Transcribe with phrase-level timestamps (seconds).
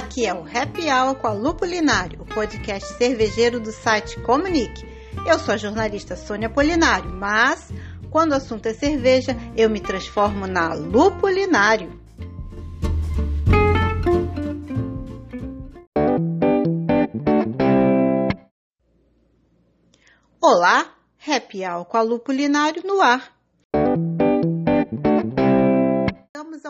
[0.00, 4.82] Aqui é o Happy Hour com a Lupulinário, o podcast cervejeiro do site Comunique.
[5.26, 7.70] Eu sou a jornalista Sônia Polinário, mas
[8.10, 12.00] quando o assunto é cerveja, eu me transformo na Lupulinário.
[20.40, 20.94] Olá,
[21.28, 23.38] Happy Hour com a Lupulinário no ar.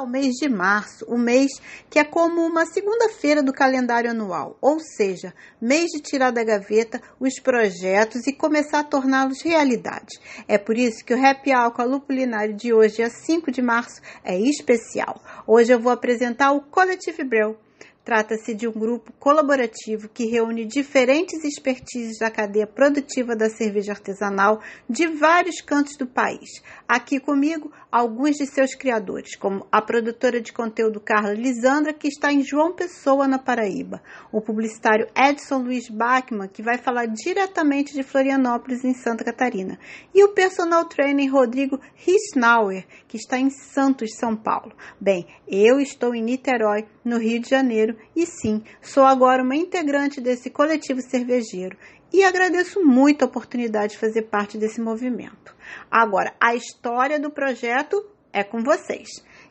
[0.00, 1.52] Ao mês de março, o mês
[1.90, 7.00] que é como uma segunda-feira do calendário anual, ou seja, mês de tirar da gaveta
[7.20, 10.18] os projetos e começar a torná-los realidade.
[10.48, 13.60] É por isso que o Happy Hour com a Lupulinário de hoje, dia 5 de
[13.60, 15.22] março, é especial.
[15.46, 17.58] Hoje eu vou apresentar o Coletivo Breu
[18.02, 24.62] Trata-se de um grupo colaborativo que reúne diferentes expertises da cadeia produtiva da cerveja artesanal
[24.88, 26.62] de vários cantos do país.
[26.88, 32.32] Aqui comigo, alguns de seus criadores, como a produtora de conteúdo Carla Lisandra, que está
[32.32, 38.02] em João Pessoa, na Paraíba, o publicitário Edson Luiz Bachmann, que vai falar diretamente de
[38.02, 39.78] Florianópolis, em Santa Catarina,
[40.14, 44.72] e o personal trainer Rodrigo Riesnauer, que está em Santos, São Paulo.
[45.00, 50.20] Bem, eu estou em Niterói, no Rio de Janeiro, e sim, sou agora uma integrante
[50.20, 51.76] desse coletivo cervejeiro
[52.12, 55.54] e agradeço muito a oportunidade de fazer parte desse movimento.
[55.90, 59.08] Agora, a história do projeto é com vocês.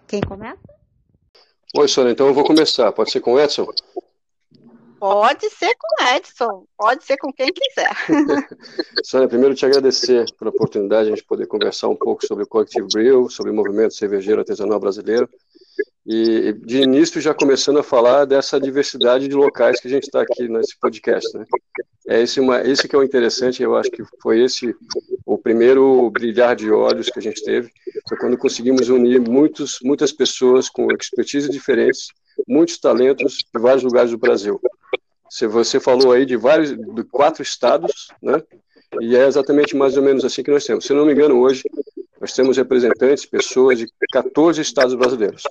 [0.08, 0.59] Quem começa?
[1.76, 2.92] Oi, Sônia, então eu vou começar.
[2.92, 3.68] Pode ser com o Edson?
[5.00, 7.90] Pode ser com o Edson, pode ser com quem quiser.
[9.06, 12.48] Sônia, primeiro te agradecer pela oportunidade de a gente poder conversar um pouco sobre o
[12.48, 15.30] Coletivo Bril, sobre o movimento cervejeiro artesanal brasileiro.
[16.05, 20.22] E de início já começando a falar dessa diversidade de locais que a gente está
[20.22, 21.45] aqui nesse podcast, né?
[22.08, 24.75] É esse, uma, esse que é o interessante, eu acho que foi esse
[25.25, 27.69] o primeiro brilhar de olhos que a gente teve,
[28.08, 32.08] foi quando conseguimos unir muitos, muitas pessoas com expertise diferentes,
[32.47, 34.59] muitos talentos de vários lugares do Brasil.
[35.29, 38.41] Se você falou aí de vários, de quatro estados, né?
[39.00, 40.85] E é exatamente mais ou menos assim que nós temos.
[40.85, 41.62] Se não me engano, hoje
[42.19, 45.44] nós temos representantes, pessoas de 14 estados brasileiros.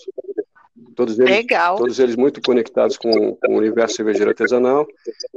[0.99, 1.77] Todos eles, Legal.
[1.77, 4.85] Todos eles muito conectados com, com, o universo cervejeiro artesanal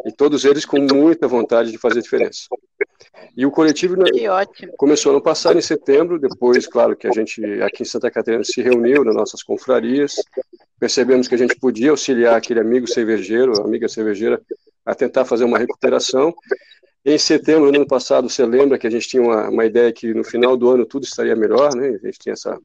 [0.04, 2.48] e todos eles com muita vontade de fazer diferença.
[3.38, 4.06] E o coletivo né,
[4.76, 8.60] começou no passado, em setembro, depois, claro, que a gente aqui em Santa Catarina se
[8.60, 10.16] reuniu nas nossas confrarias,
[10.80, 14.42] percebemos que a gente podia auxiliar aquele amigo cervejeiro, amiga cervejeira,
[14.84, 16.34] a tentar fazer uma recuperação.
[17.06, 20.12] Em setembro do ano passado, você lembra que a gente tinha uma, uma ideia que
[20.12, 21.90] no final do ano tudo estaria melhor, né?
[21.90, 22.58] A gente tinha essa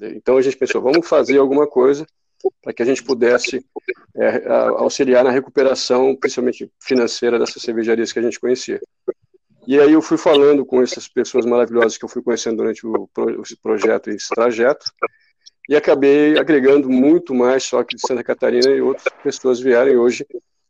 [0.00, 2.06] então a gente pensou, vamos fazer alguma coisa
[2.62, 3.64] para que a gente pudesse
[4.16, 8.80] é, auxiliar na recuperação, principalmente financeira, dessas cervejarias que a gente conhecia.
[9.66, 13.08] E aí eu fui falando com essas pessoas maravilhosas que eu fui conhecendo durante o,
[13.62, 14.84] projeto e esse trajeto,
[15.68, 19.96] e acabei agregando muito mais, só que de Santa Catarina e outras pessoas vieram, e
[19.96, 20.26] hoje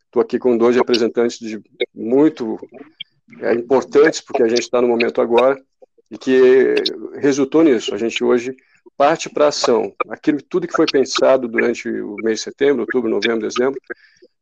[0.06, 1.60] estou aqui com dois representantes de
[1.92, 2.56] muito
[3.41, 5.60] é, importantes, porque a gente está no momento agora,
[6.10, 6.74] e que
[7.16, 7.92] resultou nisso.
[7.92, 8.54] A gente hoje
[8.97, 9.93] parte para ação.
[10.09, 13.81] Aquilo tudo que foi pensado durante o mês de setembro, outubro, novembro, dezembro,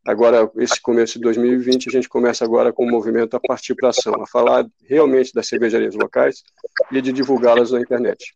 [0.06, 3.90] agora esse começo de 2020 a gente começa agora com o movimento a partir para
[3.90, 6.42] ação, a falar realmente das cervejarias locais
[6.90, 8.34] e de divulgá-las na internet.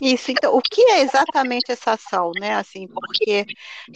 [0.00, 2.54] Isso, então, o que é exatamente essa ação, né?
[2.54, 3.46] Assim, porque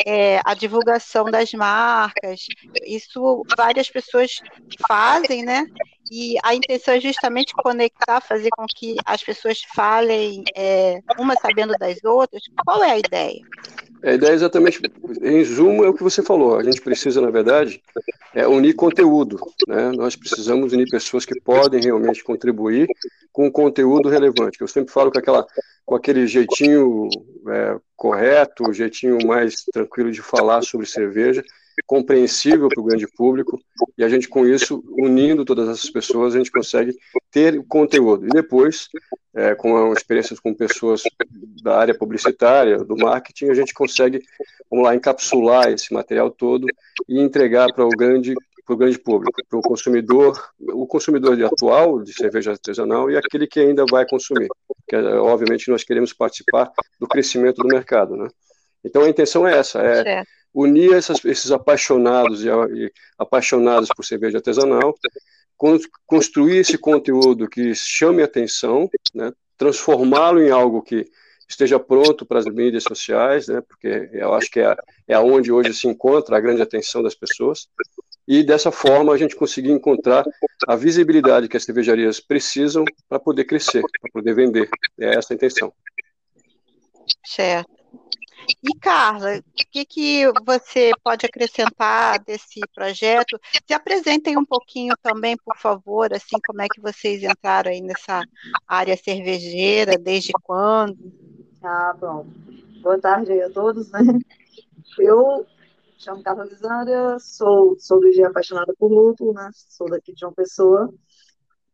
[0.07, 2.47] é, a divulgação das marcas,
[2.85, 4.41] isso várias pessoas
[4.87, 5.65] fazem, né?
[6.11, 11.75] E a intenção é justamente conectar, fazer com que as pessoas falem é, uma sabendo
[11.79, 12.43] das outras.
[12.65, 13.41] Qual é a ideia?
[14.03, 14.81] A ideia é exatamente,
[15.21, 16.59] em resumo, é o que você falou.
[16.59, 17.83] A gente precisa, na verdade,
[18.35, 19.39] é unir conteúdo.
[19.67, 19.91] Né?
[19.93, 22.87] Nós precisamos unir pessoas que podem realmente contribuir
[23.33, 24.61] com conteúdo relevante.
[24.61, 25.47] Eu sempre falo com, aquela,
[25.85, 27.09] com aquele jeitinho
[27.49, 31.43] é, correto, jeitinho mais tranquilo de falar sobre cerveja,
[31.85, 33.61] compreensível para o grande público,
[33.99, 36.97] e a gente, com isso, unindo todas essas pessoas, a gente consegue
[37.31, 38.27] ter conteúdo.
[38.27, 38.89] E depois,
[39.35, 41.03] é, com experiências com pessoas
[41.63, 44.23] da área publicitária, do marketing, a gente consegue,
[44.71, 46.67] vamos lá, encapsular esse material todo
[47.09, 48.35] e entregar para o grande
[48.65, 53.47] para o grande público, para o consumidor, o consumidor atual de cerveja artesanal e aquele
[53.47, 54.49] que ainda vai consumir,
[54.89, 58.27] que obviamente nós queremos participar do crescimento do mercado, né?
[58.85, 62.93] Então a intenção é essa, é unir essas, esses apaixonados e, e,
[63.95, 64.95] por cerveja artesanal,
[66.07, 71.07] construir esse conteúdo que chame atenção, né, transformá-lo em algo que
[71.49, 74.77] esteja pronto para as mídias sociais, né, porque eu acho que é,
[75.09, 77.69] é onde hoje se encontra a grande atenção das pessoas,
[78.29, 80.25] e dessa forma a gente conseguir encontrar
[80.67, 84.69] a visibilidade que as cervejarias precisam para poder crescer, para poder vender.
[84.99, 85.73] É essa a intenção.
[87.25, 87.76] Certo.
[88.49, 93.39] E Carla, o que, que você pode acrescentar desse projeto?
[93.67, 98.23] Se apresentem um pouquinho também, por favor, assim, como é que vocês entraram aí nessa
[98.67, 100.97] área cervejeira, desde quando?
[101.63, 102.31] Ah, pronto.
[102.81, 104.01] Boa tarde a todos, né?
[104.99, 105.45] Eu
[105.99, 107.77] chamo Carla Lisandra, sou,
[108.13, 109.51] dia apaixonada por luto, né?
[109.53, 110.93] Sou daqui de João Pessoa.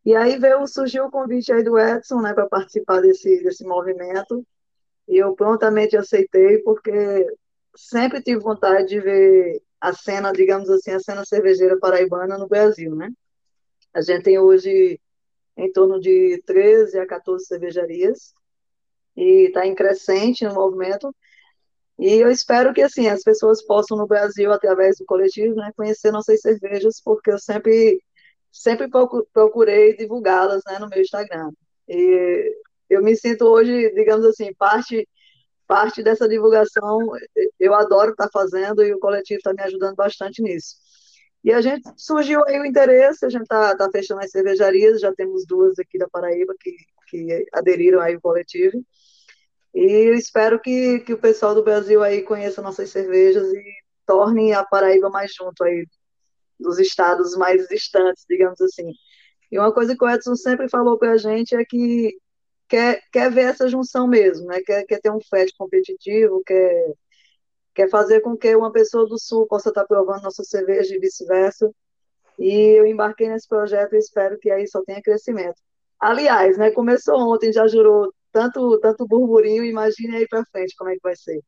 [0.05, 4.45] E aí veio, surgiu o convite aí do Edson, né, para participar desse, desse movimento.
[5.09, 7.27] E eu prontamente aceitei, porque
[7.75, 12.95] sempre tive vontade de ver a cena, digamos assim, a cena cervejeira paraibana no Brasil,
[12.95, 13.11] né?
[13.93, 15.01] A gente tem hoje
[15.57, 18.33] em torno de 13 a 14 cervejarias
[19.17, 21.15] e está em crescente no movimento.
[21.99, 26.11] E eu espero que assim as pessoas possam no Brasil através do coletivo, né, conhecer
[26.11, 28.03] nossas cervejas, porque eu sempre
[28.51, 28.89] sempre
[29.33, 31.51] procurei divulgá-las, né, no meu Instagram.
[31.89, 32.55] E
[32.93, 35.09] eu me sinto hoje, digamos assim, parte
[35.67, 36.99] parte dessa divulgação.
[37.59, 40.77] Eu adoro estar fazendo e o coletivo está me ajudando bastante nisso.
[41.45, 45.13] E a gente surgiu aí o interesse, a gente está tá fechando as cervejarias, já
[45.15, 46.77] temos duas aqui da Paraíba que,
[47.09, 48.85] que aderiram aí ao coletivo.
[49.75, 53.65] E espero que, que o pessoal do Brasil aí conheça nossas cervejas e
[54.07, 55.87] torne a Paraíba mais junto aí
[56.61, 58.93] dos estados mais distantes, digamos assim.
[59.51, 62.17] E uma coisa que o Edson sempre falou para a gente é que
[62.73, 64.63] quer, quer ver essa junção mesmo, né?
[64.63, 66.95] quer, quer ter um FET competitivo, quer,
[67.75, 71.71] quer fazer com que uma pessoa do Sul possa estar provando nossa cerveja e vice-versa.
[72.39, 75.61] E eu embarquei nesse projeto e espero que aí só tenha crescimento.
[76.01, 80.95] Aliás, né, começou ontem, já jurou tanto, tanto burburinho, imagine aí para frente como é
[80.95, 81.43] que vai ser.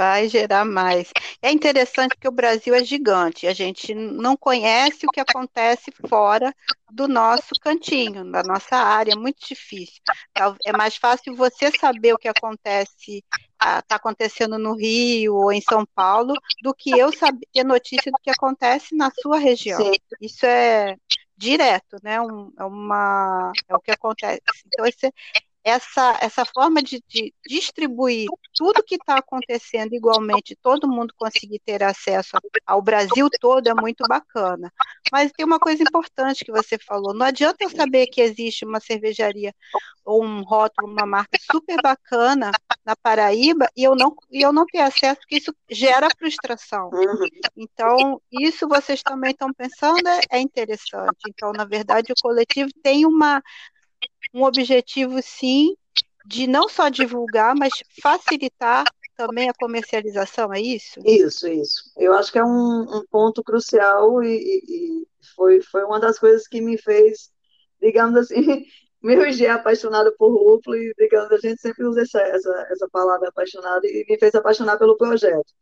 [0.00, 1.12] Vai gerar mais.
[1.42, 6.54] É interessante que o Brasil é gigante, a gente não conhece o que acontece fora
[6.90, 10.00] do nosso cantinho, da nossa área, é muito difícil.
[10.64, 13.22] É mais fácil você saber o que acontece,
[13.60, 16.32] está acontecendo no Rio ou em São Paulo,
[16.62, 19.82] do que eu saber ter notícia do que acontece na sua região.
[20.18, 20.96] Isso é
[21.36, 22.18] direto, né?
[22.22, 24.40] Um, é, uma, é o que acontece.
[24.66, 25.12] Então, esse,
[25.62, 31.82] essa, essa forma de, de distribuir tudo que está acontecendo igualmente, todo mundo conseguir ter
[31.82, 32.36] acesso
[32.66, 34.72] ao Brasil todo é muito bacana.
[35.12, 38.80] Mas tem uma coisa importante que você falou: não adianta eu saber que existe uma
[38.80, 39.54] cervejaria
[40.04, 42.50] ou um rótulo, uma marca super bacana
[42.84, 46.90] na Paraíba e eu não, e eu não ter acesso, porque isso gera frustração.
[47.56, 51.18] Então, isso vocês também estão pensando é, é interessante.
[51.28, 53.42] Então, na verdade, o coletivo tem uma
[54.34, 55.74] um objetivo, sim,
[56.26, 57.72] de não só divulgar, mas
[58.02, 58.84] facilitar
[59.16, 60.98] também a comercialização, é isso?
[61.04, 61.92] Isso, isso.
[61.96, 66.48] Eu acho que é um, um ponto crucial e, e, foi, foi uma das coisas
[66.48, 67.30] que me fez,
[67.80, 68.64] digamos assim,
[69.02, 73.28] meu dia apaixonado por lúpulo e, digamos, a gente sempre usa essa, essa, essa palavra
[73.28, 75.52] apaixonado e me fez apaixonar pelo projeto,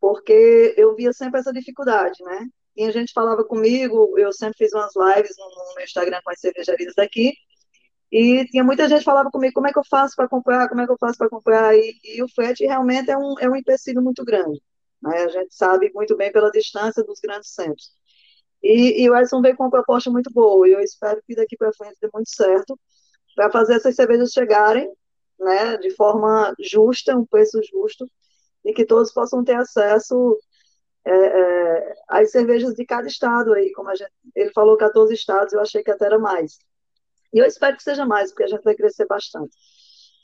[0.00, 2.46] porque eu via sempre essa dificuldade, né?
[2.76, 6.30] E a gente falava comigo, eu sempre fiz umas lives no, no meu Instagram com
[6.30, 7.32] as cervejarias daqui,
[8.12, 10.86] e tinha muita gente falava comigo, como é que eu faço para comprar, como é
[10.86, 14.02] que eu faço para comprar, e, e, o frete realmente é um, é um empecilho
[14.02, 14.60] muito grande,
[15.02, 15.24] né?
[15.24, 17.90] a gente sabe muito bem pela distância dos grandes centros.
[18.62, 21.56] E, e o Edson veio com uma proposta muito boa, e eu espero que daqui
[21.56, 22.78] para frente dê muito certo,
[23.34, 24.92] para fazer essas cervejas chegarem,
[25.40, 28.06] né, de forma justa, um preço justo,
[28.64, 30.38] e que todos possam ter acesso
[31.04, 35.60] é, é, às cervejas de cada estado aí, como gente, ele falou 14 estados, eu
[35.60, 36.58] achei que até era mais.
[37.32, 39.56] E eu espero que seja mais, porque a gente vai crescer bastante.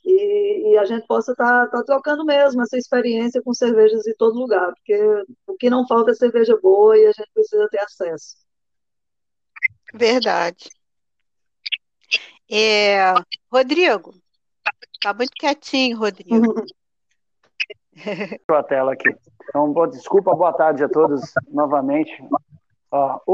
[0.04, 4.14] E, e a gente possa estar tá, tá trocando mesmo essa experiência com cervejas em
[4.14, 7.80] todo lugar, porque o que não falta é cerveja boa e a gente precisa ter
[7.80, 8.36] acesso.
[9.94, 10.70] Verdade.
[12.50, 13.12] É,
[13.52, 14.14] Rodrigo,
[15.02, 16.64] tá muito quietinho, Rodrigo.
[18.48, 19.14] a tela aqui.
[19.48, 22.12] Então, boa, desculpa, boa tarde a todos novamente.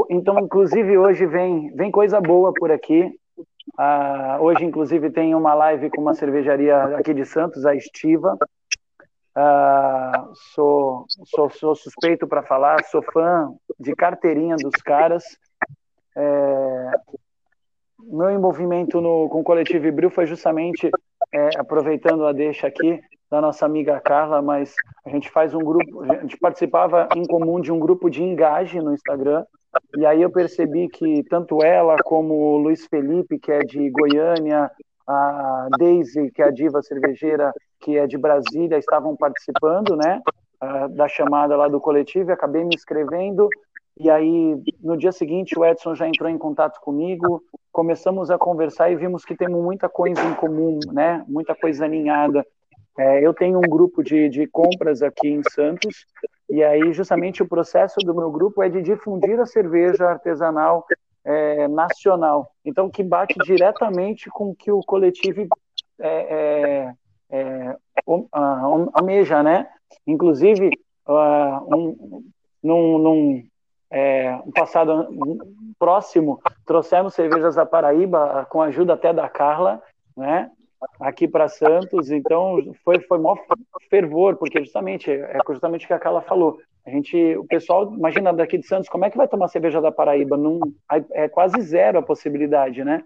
[0.09, 3.17] então, inclusive, hoje vem, vem coisa boa por aqui.
[3.73, 8.37] Uh, hoje, inclusive, tem uma live com uma cervejaria aqui de Santos, a Estiva.
[9.35, 15.23] Uh, sou, sou, sou, suspeito para falar, sou fã de carteirinha dos caras.
[16.15, 16.91] É,
[17.99, 20.89] meu envolvimento no, com o Coletivo Ibril foi justamente
[21.33, 24.73] é, aproveitando a deixa aqui da nossa amiga Carla, mas
[25.05, 28.79] a gente faz um grupo, a gente participava em comum de um grupo de engaje
[28.79, 29.43] no Instagram,
[29.97, 34.69] e aí eu percebi que tanto ela como o Luiz Felipe, que é de Goiânia,
[35.07, 40.21] a Daisy, que é a diva cervejeira, que é de Brasília, estavam participando, né,
[40.91, 43.47] da chamada lá do coletivo, e acabei me inscrevendo,
[43.99, 48.89] e aí no dia seguinte o Edson já entrou em contato comigo, começamos a conversar
[48.89, 52.43] e vimos que temos muita coisa em comum, né, muita coisa alinhada,
[52.97, 56.05] É, eu tenho um grupo de, de compras aqui em Santos,
[56.49, 60.85] e aí justamente o processo do meu grupo é de difundir a cerveja artesanal
[61.23, 62.51] é, nacional.
[62.63, 65.47] Então, que bate diretamente com o que o coletivo
[65.99, 66.93] é,
[67.31, 67.77] é, é
[68.93, 69.67] almeja, né?
[70.05, 70.69] Inclusive,
[71.07, 72.23] uh, um,
[72.61, 73.43] num, num
[73.89, 75.07] é, um passado
[75.79, 79.81] próximo, trouxemos cervejas da Paraíba, com a ajuda até da Carla,
[80.15, 80.51] né?
[80.99, 83.39] Aqui para Santos, então foi foi maior
[83.89, 86.59] fervor, porque justamente é justamente o que a Carla falou.
[86.85, 89.91] A gente, o pessoal, imagina daqui de Santos, como é que vai tomar cerveja da
[89.91, 90.37] Paraíba?
[90.37, 90.59] Num,
[91.13, 93.03] é quase zero a possibilidade, né?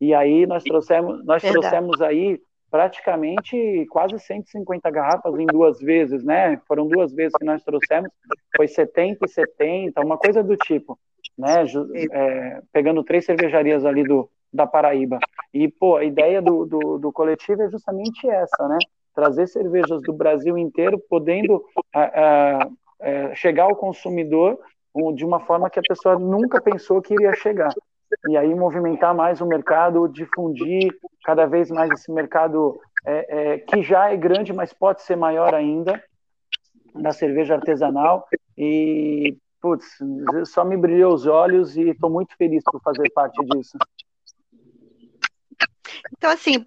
[0.00, 6.60] E aí nós trouxemos, nós trouxemos aí praticamente quase 150 garrafas em duas vezes, né?
[6.66, 8.10] Foram duas vezes que nós trouxemos,
[8.56, 10.98] foi 70 e 70, uma coisa do tipo,
[11.38, 11.64] né?
[12.10, 15.18] É, pegando três cervejarias ali do, da Paraíba.
[15.52, 18.78] E, pô, a ideia do, do, do coletivo é justamente essa, né?
[19.14, 22.68] Trazer cervejas do Brasil inteiro, podendo a, a,
[23.00, 24.58] a, chegar ao consumidor
[25.14, 27.72] de uma forma que a pessoa nunca pensou que iria chegar
[28.28, 30.94] e aí movimentar mais o mercado, difundir
[31.24, 35.54] cada vez mais esse mercado é, é, que já é grande, mas pode ser maior
[35.54, 36.02] ainda,
[36.94, 38.26] da cerveja artesanal.
[38.56, 39.86] E, putz,
[40.46, 43.78] só me brilhou os olhos e estou muito feliz por fazer parte disso.
[46.12, 46.64] Então, assim,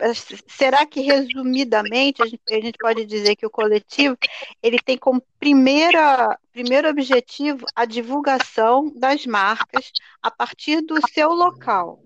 [0.48, 4.18] será que resumidamente a gente, a gente, pode dizer que o coletivo
[4.62, 9.92] ele tem como primeira, primeiro objetivo a divulgação das marcas
[10.22, 12.02] a partir do seu local?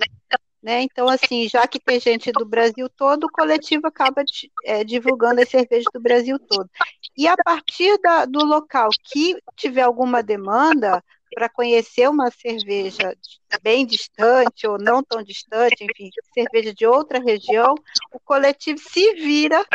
[0.61, 0.81] Né?
[0.81, 4.23] Então, assim, já que tem gente do Brasil todo, o coletivo acaba
[4.65, 6.69] é, divulgando as cervejas do Brasil todo.
[7.17, 13.15] E a partir da, do local que tiver alguma demanda, para conhecer uma cerveja
[13.61, 17.75] bem distante ou não tão distante, enfim, cerveja de outra região,
[18.11, 19.65] o coletivo se vira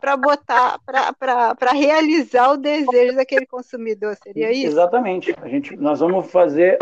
[0.00, 0.78] para botar,
[1.18, 4.68] para realizar o desejo daquele consumidor, seria isso?
[4.68, 5.34] Exatamente.
[5.42, 6.78] A gente, nós vamos fazer,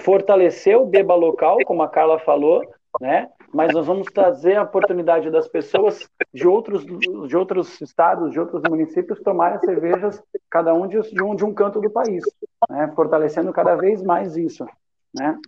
[0.00, 2.62] fortalecer o beba local, como a Carla falou,
[3.00, 3.28] né?
[3.52, 8.62] Mas nós vamos trazer a oportunidade das pessoas de outros, de outros estados, de outros
[8.68, 12.22] municípios tomarem cervejas, cada um de, de um de um canto do país,
[12.68, 12.92] né?
[12.94, 14.66] Fortalecendo cada vez mais isso,
[15.14, 15.38] né?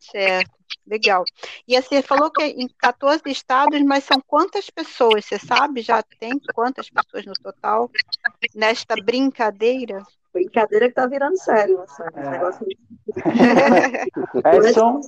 [0.00, 0.50] Certo,
[0.86, 1.24] legal.
[1.66, 5.24] E assim, você falou que é em 14 estados, mas são quantas pessoas?
[5.24, 5.82] Você sabe?
[5.82, 7.90] Já tem quantas pessoas no total
[8.54, 10.02] nesta brincadeira?
[10.32, 12.30] Brincadeira que tá virando sério, esse é.
[12.30, 12.66] negócio.
[14.44, 15.00] é, são,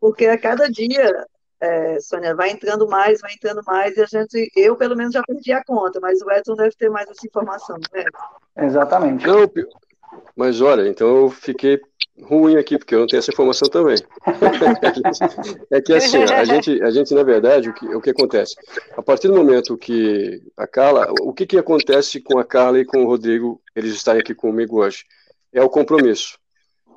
[0.00, 1.26] porque a cada dia,
[1.60, 5.22] é, Sônia, vai entrando mais, vai entrando mais, e a gente, eu pelo menos já
[5.22, 8.04] perdi a conta, mas o Edson deve ter mais essa informação, né?
[8.56, 9.26] Exatamente.
[9.26, 9.48] Não,
[10.36, 11.80] mas olha, então eu fiquei
[12.22, 13.96] ruim aqui, porque eu não tenho essa informação também.
[15.70, 18.54] é que assim, a gente, a gente na verdade, o que, o que acontece?
[18.96, 22.84] A partir do momento que a Carla, o que, que acontece com a Carla e
[22.84, 25.04] com o Rodrigo, eles estarem aqui comigo hoje?
[25.52, 26.38] É o compromisso.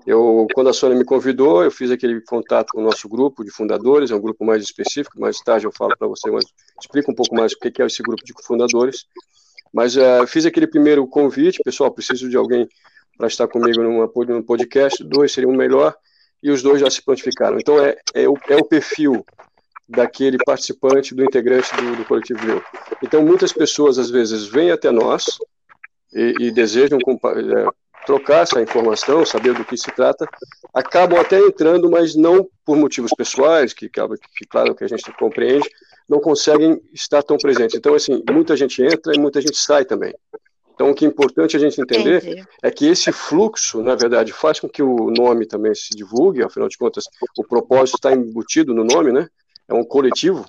[0.06, 3.52] Eu, quando a Sônia me convidou, eu fiz aquele contato com o nosso grupo de
[3.52, 6.44] fundadores, é um grupo mais específico, mais tarde eu falo para você, mas
[6.80, 9.06] explica um pouco mais o que é esse grupo de fundadores.
[9.72, 12.68] Mas uh, fiz aquele primeiro convite, pessoal, preciso de alguém
[13.18, 15.96] para estar comigo numa, num podcast, dois seriam melhor,
[16.42, 17.58] e os dois já se prontificaram.
[17.60, 19.24] Então é, é, o, é o perfil
[19.88, 22.64] daquele participante, do integrante do, do Coletivo Viu.
[23.04, 25.38] Então muitas pessoas às vezes vêm até nós
[26.14, 27.68] e, e desejam é,
[28.06, 30.28] trocar essa informação, saber do que se trata,
[30.74, 35.70] acabam até entrando, mas não por motivos pessoais, que, que, claro que a gente compreende,
[36.08, 37.76] não conseguem estar tão presentes.
[37.76, 40.14] Então, assim, muita gente entra e muita gente sai também.
[40.74, 42.44] Então, o que é importante a gente entender Entendi.
[42.64, 46.68] é que esse fluxo, na verdade, faz com que o nome também se divulgue, afinal
[46.68, 47.06] de contas,
[47.38, 49.28] o propósito está embutido no nome, né?
[49.68, 50.46] É um coletivo.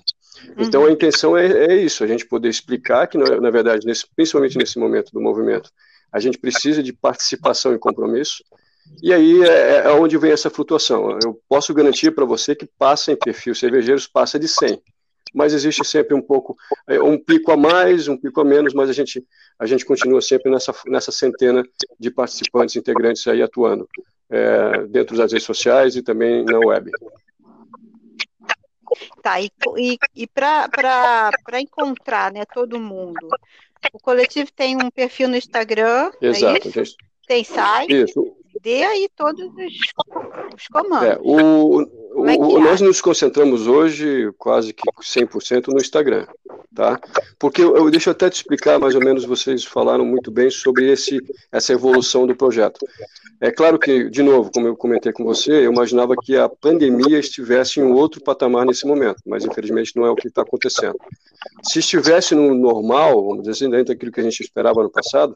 [0.57, 0.87] Então, uhum.
[0.87, 4.57] a intenção é, é, isso, a gente poder explicar que, na, na verdade, nesse, principalmente
[4.57, 5.69] nesse momento do movimento,
[6.13, 8.43] a gente precisa de participação e compromisso.
[9.01, 11.17] E aí é, é onde vem essa flutuação.
[11.23, 14.79] Eu posso garantir para você que passa em perfil cervejeiros, passa de 100.
[15.33, 16.55] Mas existe sempre um pouco,
[16.87, 19.25] é, um pico a mais, um pico a menos, mas a gente,
[19.57, 21.63] a gente continua sempre nessa, nessa centena
[21.99, 23.89] de participantes integrantes aí atuando
[24.29, 26.91] é, dentro das redes sociais e também na web.
[29.23, 33.27] Tá, e, e, e para encontrar né, todo mundo,
[33.93, 36.11] o coletivo tem um perfil no Instagram.
[36.19, 36.67] É Exato.
[36.67, 36.83] É
[37.27, 38.03] tem site.
[38.03, 38.35] Isso.
[38.61, 39.73] Dê aí todos os,
[40.55, 41.09] os comandos.
[41.09, 41.81] É, o,
[42.15, 46.27] o, é o nós nos concentramos hoje quase que 100% no Instagram,
[46.73, 46.99] tá?
[47.37, 50.49] Porque eu, eu, deixa eu até te explicar mais ou menos, vocês falaram muito bem
[50.49, 51.19] sobre esse,
[51.51, 52.85] essa evolução do projeto.
[53.41, 57.19] É claro que, de novo, como eu comentei com você, eu imaginava que a pandemia
[57.19, 60.97] estivesse em outro patamar nesse momento, mas infelizmente não é o que está acontecendo.
[61.63, 65.33] Se estivesse no normal, vamos dizer assim, dentro daquilo que a gente esperava no passado,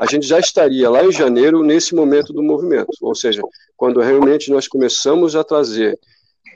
[0.00, 3.42] a gente já estaria lá em janeiro nesse momento do movimento, ou seja,
[3.76, 5.98] quando realmente nós começamos a trazer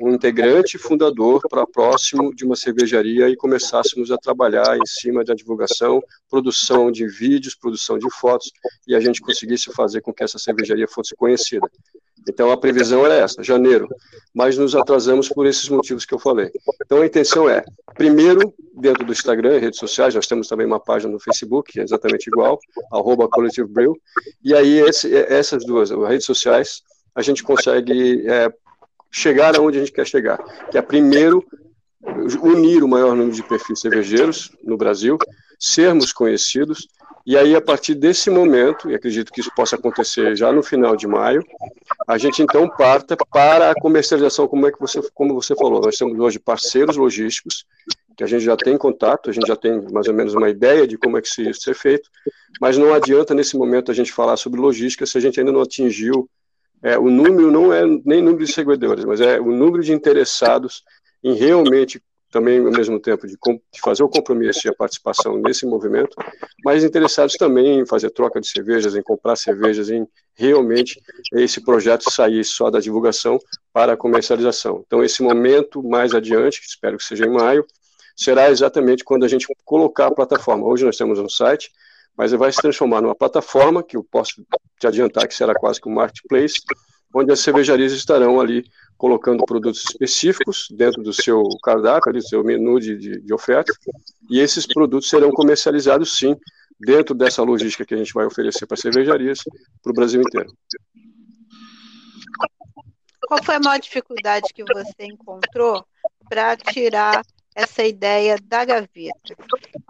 [0.00, 5.34] um integrante fundador para próximo de uma cervejaria e começássemos a trabalhar em cima da
[5.34, 8.50] divulgação, produção de vídeos, produção de fotos,
[8.88, 11.68] e a gente conseguisse fazer com que essa cervejaria fosse conhecida.
[12.28, 13.88] Então a previsão era essa, janeiro,
[14.32, 16.50] mas nos atrasamos por esses motivos que eu falei.
[16.84, 17.64] Então a intenção é,
[17.94, 21.82] primeiro, dentro do Instagram, redes sociais, nós temos também uma página no Facebook, que é
[21.82, 22.58] exatamente igual,
[22.92, 23.96] arroba Collective Brew,
[24.42, 26.82] e aí esse, essas duas redes sociais,
[27.14, 28.52] a gente consegue é,
[29.10, 31.44] chegar aonde a gente quer chegar, que é primeiro
[32.42, 35.16] unir o maior número de perfis cervejeiros no Brasil,
[35.58, 36.88] sermos conhecidos,
[37.26, 40.94] e aí a partir desse momento, e acredito que isso possa acontecer já no final
[40.94, 41.42] de maio,
[42.06, 45.96] a gente então parta para a comercialização, como é que você, como você falou, nós
[45.96, 47.64] temos hoje parceiros logísticos,
[48.16, 50.86] que a gente já tem contato, a gente já tem mais ou menos uma ideia
[50.86, 52.08] de como é que isso ia ser feito,
[52.60, 55.62] mas não adianta nesse momento a gente falar sobre logística se a gente ainda não
[55.62, 56.28] atingiu
[56.84, 60.82] é, o número não é nem número de seguidores, mas é o número de interessados
[61.22, 62.00] em realmente
[62.34, 66.16] também ao mesmo tempo de, de, fazer o compromisso e a participação nesse movimento,
[66.64, 71.00] mas interessados também em fazer troca de cervejas, em comprar cervejas, em realmente
[71.32, 73.38] esse projeto sair só da divulgação
[73.72, 74.82] para a comercialização.
[74.84, 77.64] Então esse momento mais adiante, espero que seja em maio,
[78.16, 80.66] será exatamente quando a gente colocar a plataforma.
[80.66, 81.70] Hoje nós temos um site,
[82.16, 84.44] mas vai se transformar numa plataforma que eu posso
[84.80, 86.56] te adiantar que será quase que um marketplace,
[87.14, 88.64] onde as cervejarias estarão ali
[89.04, 93.70] colocando produtos específicos dentro do seu cardápio, do seu menu de, de, de oferta,
[94.30, 96.34] e esses produtos serão comercializados sim
[96.80, 99.40] dentro dessa logística que a gente vai oferecer para cervejarias
[99.82, 100.50] para o Brasil inteiro.
[103.28, 105.84] Qual foi a maior dificuldade que você encontrou
[106.26, 107.22] para tirar
[107.54, 109.36] essa ideia da gaveta.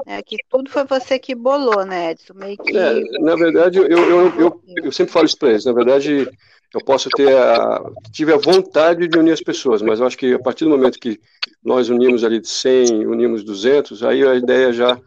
[0.09, 2.35] É, que tudo foi você que bolou, né, Edson?
[2.35, 2.77] Meio que...
[2.77, 5.65] É, na verdade, eu, eu, eu, eu, sempre falo isso para eles.
[5.65, 6.29] Na verdade,
[6.75, 7.81] eu posso ter a.
[8.13, 10.99] tive a vontade de unir as pessoas, mas eu acho que a partir do momento
[10.99, 11.21] que
[11.63, 15.01] nós unimos ali de 100, unimos 200, aí a ideia já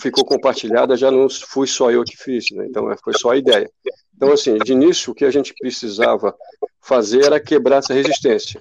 [0.00, 2.66] ficou compartilhada, já não fui só eu que fiz, né?
[2.68, 3.68] então é, foi só a ideia.
[4.16, 6.34] Então, assim, de início, o que a gente precisava
[6.80, 8.60] fazer era quebrar essa resistência.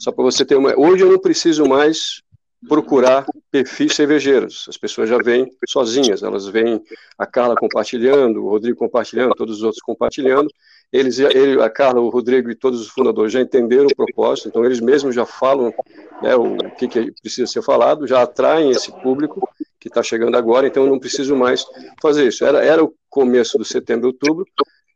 [0.00, 0.78] Só para você ter uma.
[0.78, 2.22] Hoje eu não preciso mais
[2.68, 4.66] procurar perfis cervejeiros.
[4.68, 6.82] As pessoas já vêm sozinhas, elas vêm
[7.18, 10.48] a Carla compartilhando, o Rodrigo compartilhando, todos os outros compartilhando.
[10.94, 14.64] Eles, ele, a Carla, o Rodrigo e todos os fundadores já entenderam o propósito, então
[14.64, 15.74] eles mesmos já falam
[16.22, 19.40] né, o que, que precisa ser falado, já atraem esse público
[19.80, 21.66] que está chegando agora, então eu não preciso mais
[22.00, 22.44] fazer isso.
[22.44, 24.46] Era, era o começo do setembro, outubro,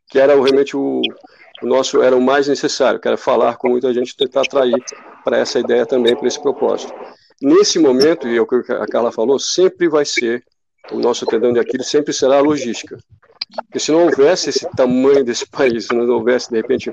[0.09, 1.01] que era realmente o,
[1.61, 4.81] o nosso, era o mais necessário, que era falar com muita gente, tentar atrair
[5.25, 6.93] para essa ideia também, para esse propósito.
[7.41, 10.45] Nesse momento, e é o que a Carla falou, sempre vai ser,
[10.93, 12.97] o nosso tendão de Aquiles sempre será a logística.
[13.55, 16.91] Porque se não houvesse esse tamanho desse país, se não houvesse, de repente,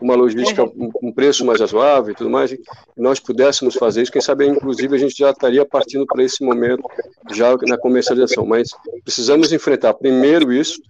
[0.00, 0.64] uma logística,
[1.02, 2.58] um preço mais razoável e tudo mais, e
[2.96, 6.82] nós pudéssemos fazer isso, quem sabe, inclusive, a gente já estaria partindo para esse momento,
[7.30, 8.46] já na comercialização.
[8.46, 8.70] Mas
[9.04, 10.80] precisamos enfrentar primeiro isso,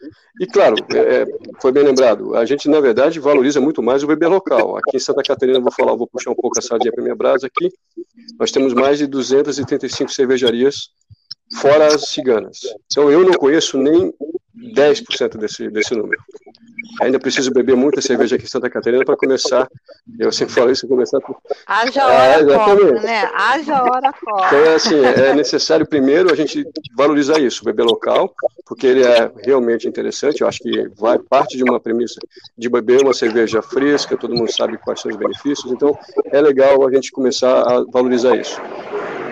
[0.40, 1.26] e claro, é, é
[1.60, 4.76] foi bem lembrado, a gente, na verdade, valoriza muito mais o bebê local.
[4.76, 7.48] Aqui em Santa Catarina, vou falar, vou puxar um pouco a sardinha para minha brasa
[7.48, 7.72] aqui,
[8.38, 10.90] nós temos mais de 235 cervejarias
[11.56, 12.60] fora as ciganas.
[12.90, 14.12] Então eu não conheço nem
[14.74, 16.20] 10% desse, desse número.
[17.00, 19.68] Ainda preciso beber muita cerveja aqui em Santa Catarina para começar.
[20.18, 21.20] Eu sempre falo isso, começar.
[21.20, 21.36] Por...
[21.66, 23.30] Haja hora, é, né?
[23.34, 24.46] Haja hora, compra.
[24.46, 26.66] Então, é assim, é necessário primeiro a gente
[26.96, 28.34] valorizar isso, beber local,
[28.66, 30.40] porque ele é realmente interessante.
[30.40, 32.20] Eu acho que vai parte de uma premissa
[32.56, 35.70] de beber uma cerveja fresca, todo mundo sabe quais são os benefícios.
[35.70, 38.60] Então, é legal a gente começar a valorizar isso.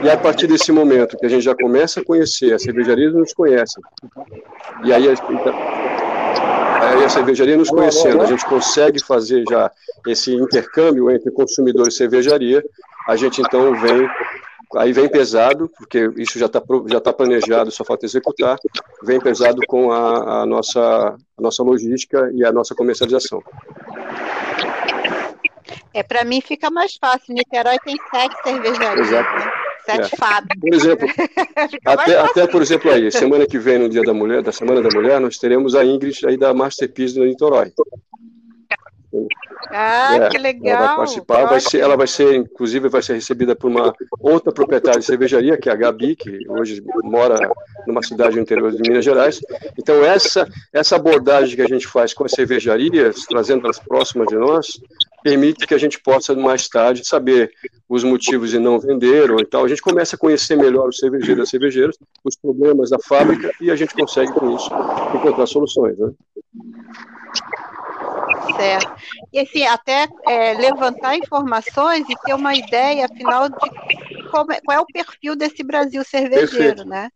[0.03, 3.33] E a partir desse momento que a gente já começa a conhecer, a cervejaria nos
[3.33, 3.81] conhece,
[4.85, 5.13] e aí a,
[6.89, 9.71] aí a cervejaria nos conhecendo, a gente consegue fazer já
[10.07, 12.63] esse intercâmbio entre consumidor e cervejaria,
[13.09, 14.09] a gente então vem
[14.77, 18.59] aí vem pesado, porque isso já está já tá planejado, só falta executar,
[19.03, 23.43] vem pesado com a, a, nossa, a nossa logística e a nossa comercialização.
[25.95, 27.33] É, para mim fica mais fácil.
[27.35, 29.09] Niterói tem sete cervejarias.
[29.09, 29.66] Exato.
[29.87, 30.03] Né?
[30.05, 30.61] Sete é.
[30.61, 31.09] Por exemplo,
[31.85, 34.89] até, até, por exemplo aí, semana que vem, no Dia da Mulher, da Semana da
[34.89, 37.73] Mulher, nós teremos a Ingrid aí da Masterpiece no Niterói.
[39.71, 40.77] Ah, é, que legal!
[40.77, 44.53] Ela vai participar, vai ser, ela vai ser, inclusive, vai ser recebida por uma outra
[44.53, 47.39] proprietária de cervejaria, que é a Gabi, que hoje mora
[47.87, 49.41] numa cidade no interior de Minas Gerais.
[49.79, 54.37] Então, essa, essa abordagem que a gente faz com as cervejarias, trazendo elas próximas de
[54.37, 54.81] nós,
[55.27, 57.51] permite que a gente possa, mais tarde, saber
[57.89, 61.39] os motivos de não vender, ou então a gente começa a conhecer melhor os cervejeiros
[61.39, 64.71] e as cervejeiras, os problemas da fábrica, e a gente consegue, com isso,
[65.17, 65.99] encontrar soluções.
[65.99, 66.13] Né?
[68.57, 68.93] Certo.
[69.33, 74.79] E assim, até é, levantar informações e ter uma ideia, afinal, de como é, qual
[74.79, 76.89] é o perfil desse Brasil cervejeiro, Perfeito.
[76.89, 77.11] né?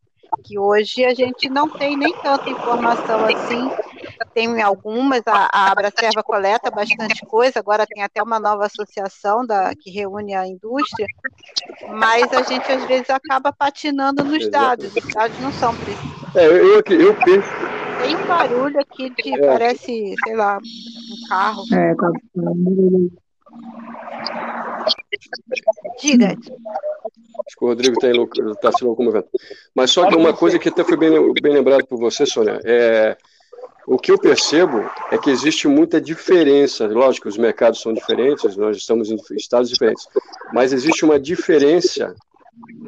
[0.44, 3.70] Que hoje a gente não tem nem tanta informação assim.
[4.34, 9.74] Tem algumas, a, a Abracerva coleta bastante coisa, agora tem até uma nova associação da,
[9.74, 11.06] que reúne a indústria,
[11.88, 16.36] mas a gente às vezes acaba patinando nos dados, os dados não são precisos.
[16.36, 17.48] É, eu, eu, eu penso
[18.02, 19.46] tem um barulho aqui que é.
[19.46, 21.64] parece, sei lá, um carro.
[21.72, 22.10] É, tá.
[26.00, 26.28] Diga.
[26.28, 29.26] Acho que o Rodrigo está se locomovendo.
[29.74, 31.10] Mas só que uma coisa que até foi bem,
[31.42, 33.16] bem lembrado por você, Sônia, é,
[33.90, 36.86] o que eu percebo é que existe muita diferença.
[36.86, 40.06] Lógico, os mercados são diferentes, nós estamos em estados diferentes,
[40.52, 42.14] mas existe uma diferença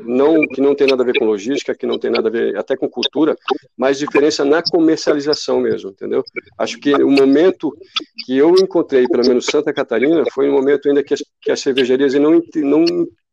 [0.05, 2.57] não que não tem nada a ver com logística, que não tem nada a ver
[2.57, 3.37] até com cultura,
[3.77, 6.23] mas diferença na comercialização mesmo, entendeu?
[6.57, 7.77] Acho que o momento
[8.25, 11.59] que eu encontrei, pelo menos Santa Catarina, foi um momento ainda que as, que as
[11.59, 12.85] cervejarias não, não,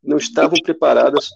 [0.03, 1.29] não estavam preparadas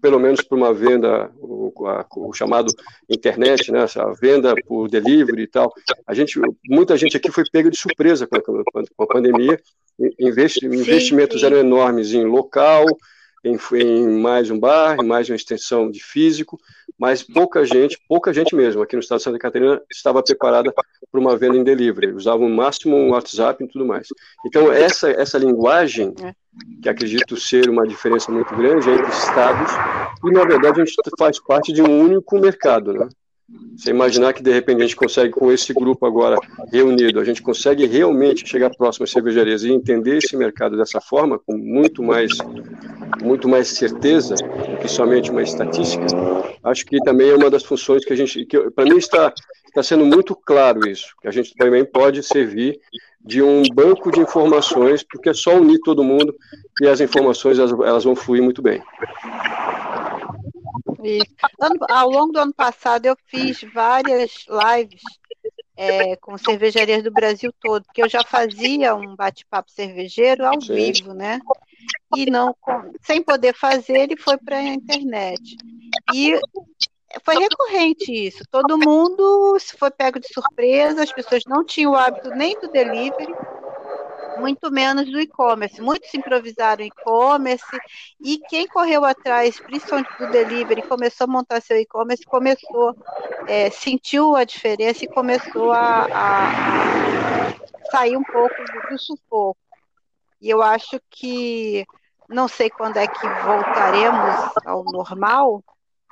[0.00, 2.72] pelo menos para uma venda, o, a, o, chamado
[3.08, 5.72] internet, né, a venda por delivery e tal.
[6.06, 9.58] A gente, muita gente aqui foi pega de surpresa com a, com a pandemia.
[10.18, 11.46] Investi, investimentos sim, sim.
[11.46, 12.86] eram enormes em local,
[13.44, 16.58] em, em mais um bar, em mais uma extensão de físico,
[16.98, 21.20] mas pouca gente, pouca gente mesmo, aqui no estado de Santa Catarina, estava preparada para
[21.20, 24.08] uma venda em delivery, usavam no máximo um WhatsApp e tudo mais.
[24.44, 26.32] Então, essa, essa linguagem, é.
[26.82, 29.72] que acredito ser uma diferença muito grande entre estados,
[30.24, 33.08] e na verdade a gente faz parte de um único mercado, né?
[33.76, 36.36] Você imaginar que de repente a gente consegue, com esse grupo agora
[36.70, 41.38] reunido, a gente consegue realmente chegar próximo às cervejarias e entender esse mercado dessa forma,
[41.38, 42.30] com muito mais,
[43.22, 46.06] muito mais certeza do que somente uma estatística,
[46.64, 49.32] acho que também é uma das funções que a gente, que para mim está,
[49.66, 52.80] está sendo muito claro isso, que a gente também pode servir
[53.20, 56.34] de um banco de informações, porque é só unir todo mundo
[56.80, 58.82] e as informações elas, elas vão fluir muito bem.
[61.60, 65.02] Ano, ao longo do ano passado, eu fiz várias lives
[65.80, 70.74] é, com cervejarias do Brasil todo, porque eu já fazia um bate-papo cervejeiro ao Sim.
[70.74, 71.40] vivo, né?
[72.14, 72.54] E não,
[73.00, 75.56] sem poder fazer, ele foi para a internet.
[76.12, 76.38] E
[77.24, 78.44] foi recorrente isso.
[78.50, 82.68] Todo mundo se foi pego de surpresa, as pessoas não tinham o hábito nem do
[82.68, 83.34] delivery,
[84.38, 85.80] muito menos do e-commerce.
[85.80, 87.78] Muitos improvisaram e-commerce
[88.20, 92.96] e quem correu atrás, principalmente do delivery, começou a montar seu e-commerce, começou,
[93.46, 97.54] é, sentiu a diferença e começou a, a
[97.90, 99.58] sair um pouco do, do sufoco.
[100.40, 101.86] E eu acho que
[102.28, 105.62] não sei quando é que voltaremos ao normal,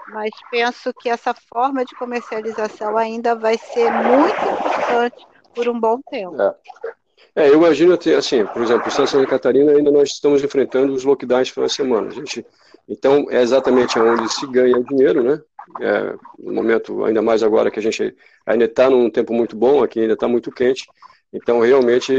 [0.08, 6.00] mas penso que essa forma de comercialização ainda vai ser muito importante por um bom
[6.02, 6.40] tempo.
[6.40, 6.54] É.
[7.34, 11.50] É, eu imagino, assim, por exemplo, em Santa Catarina ainda nós estamos enfrentando os lockdowns
[11.50, 12.10] pela semana.
[12.10, 12.44] Gente,
[12.88, 15.40] então, é exatamente onde se ganha dinheiro, né?
[15.80, 19.82] É, no momento, ainda mais agora que a gente ainda está num tempo muito bom,
[19.82, 20.86] aqui ainda está muito quente,
[21.32, 22.12] então realmente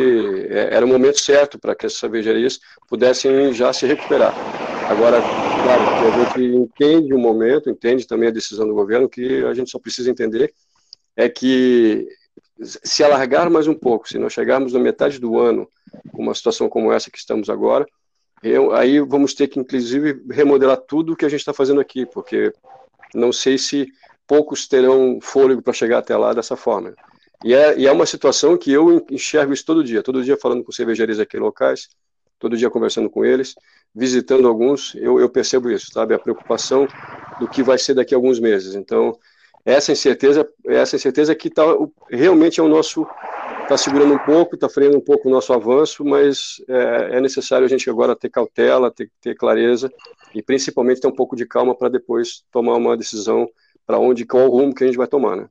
[0.50, 4.38] é, era o momento certo para que as cervejarias pudessem já se recuperar.
[4.86, 9.54] Agora, claro, a gente entende o momento, entende também a decisão do governo, que a
[9.54, 10.54] gente só precisa entender
[11.16, 12.08] é que
[12.62, 15.70] se alargar mais um pouco, se nós chegarmos na metade do ano
[16.12, 17.86] com uma situação como essa que estamos agora,
[18.42, 22.06] eu, aí vamos ter que, inclusive, remodelar tudo o que a gente está fazendo aqui,
[22.06, 22.54] porque
[23.14, 23.88] não sei se
[24.28, 26.94] poucos terão fôlego para chegar até lá dessa forma.
[27.44, 30.64] E é, e é uma situação que eu enxergo isso todo dia, todo dia falando
[30.64, 31.90] com cervejarias aqui locais,
[32.38, 33.56] todo dia conversando com eles,
[33.94, 36.14] visitando alguns, eu, eu percebo isso, sabe?
[36.14, 36.88] A preocupação
[37.40, 38.76] do que vai ser daqui a alguns meses.
[38.76, 39.18] Então,
[39.66, 41.64] essa incerteza, essa incerteza que tá,
[42.10, 43.08] realmente é o nosso
[43.64, 47.66] está segurando um pouco, está freando um pouco o nosso avanço, mas é, é, necessário
[47.66, 49.94] a gente agora ter cautela, ter, ter clareza
[50.34, 53.48] e principalmente ter um pouco de calma para depois tomar uma decisão
[53.86, 55.50] para onde, qual o rumo que a gente vai tomar, né?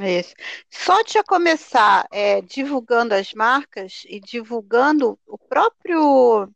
[0.00, 0.34] Isso.
[0.70, 6.48] Só de começar é, divulgando as marcas e divulgando o próprio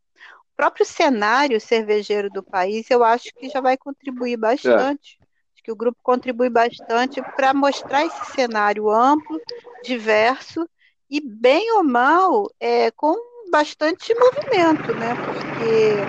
[0.59, 5.21] próprio cenário cervejeiro do país, eu acho que já vai contribuir bastante.
[5.23, 5.25] É.
[5.55, 9.41] Acho que o grupo contribui bastante para mostrar esse cenário amplo,
[9.81, 10.69] diverso
[11.09, 13.15] e bem ou mal, é, com
[13.53, 15.15] bastante movimento, né?
[15.25, 16.09] Porque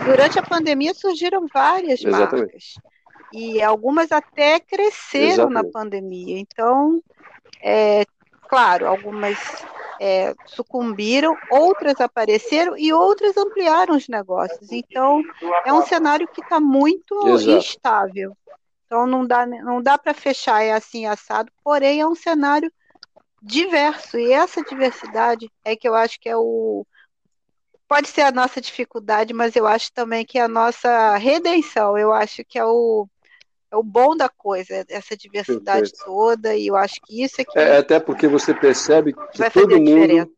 [0.00, 2.52] durante a pandemia surgiram várias Exatamente.
[2.52, 2.80] marcas
[3.32, 5.52] e algumas até cresceram Exatamente.
[5.52, 6.38] na pandemia.
[6.38, 7.02] Então,
[7.60, 8.04] é,
[8.48, 9.66] claro, algumas
[10.02, 14.72] é, sucumbiram, outras apareceram e outras ampliaram os negócios.
[14.72, 15.22] Então,
[15.66, 17.58] é um cenário que está muito Exato.
[17.58, 18.36] instável.
[18.86, 22.72] Então, não dá, não dá para fechar é assim assado, porém, é um cenário
[23.42, 24.18] diverso.
[24.18, 26.86] E essa diversidade é que eu acho que é o.
[27.86, 31.98] Pode ser a nossa dificuldade, mas eu acho também que é a nossa redenção.
[31.98, 33.06] Eu acho que é o,
[33.70, 36.04] é o bom da coisa, essa diversidade Perfeito.
[36.04, 37.58] toda, e eu acho que isso é que.
[37.58, 40.30] É, até porque você percebe que todo mundo.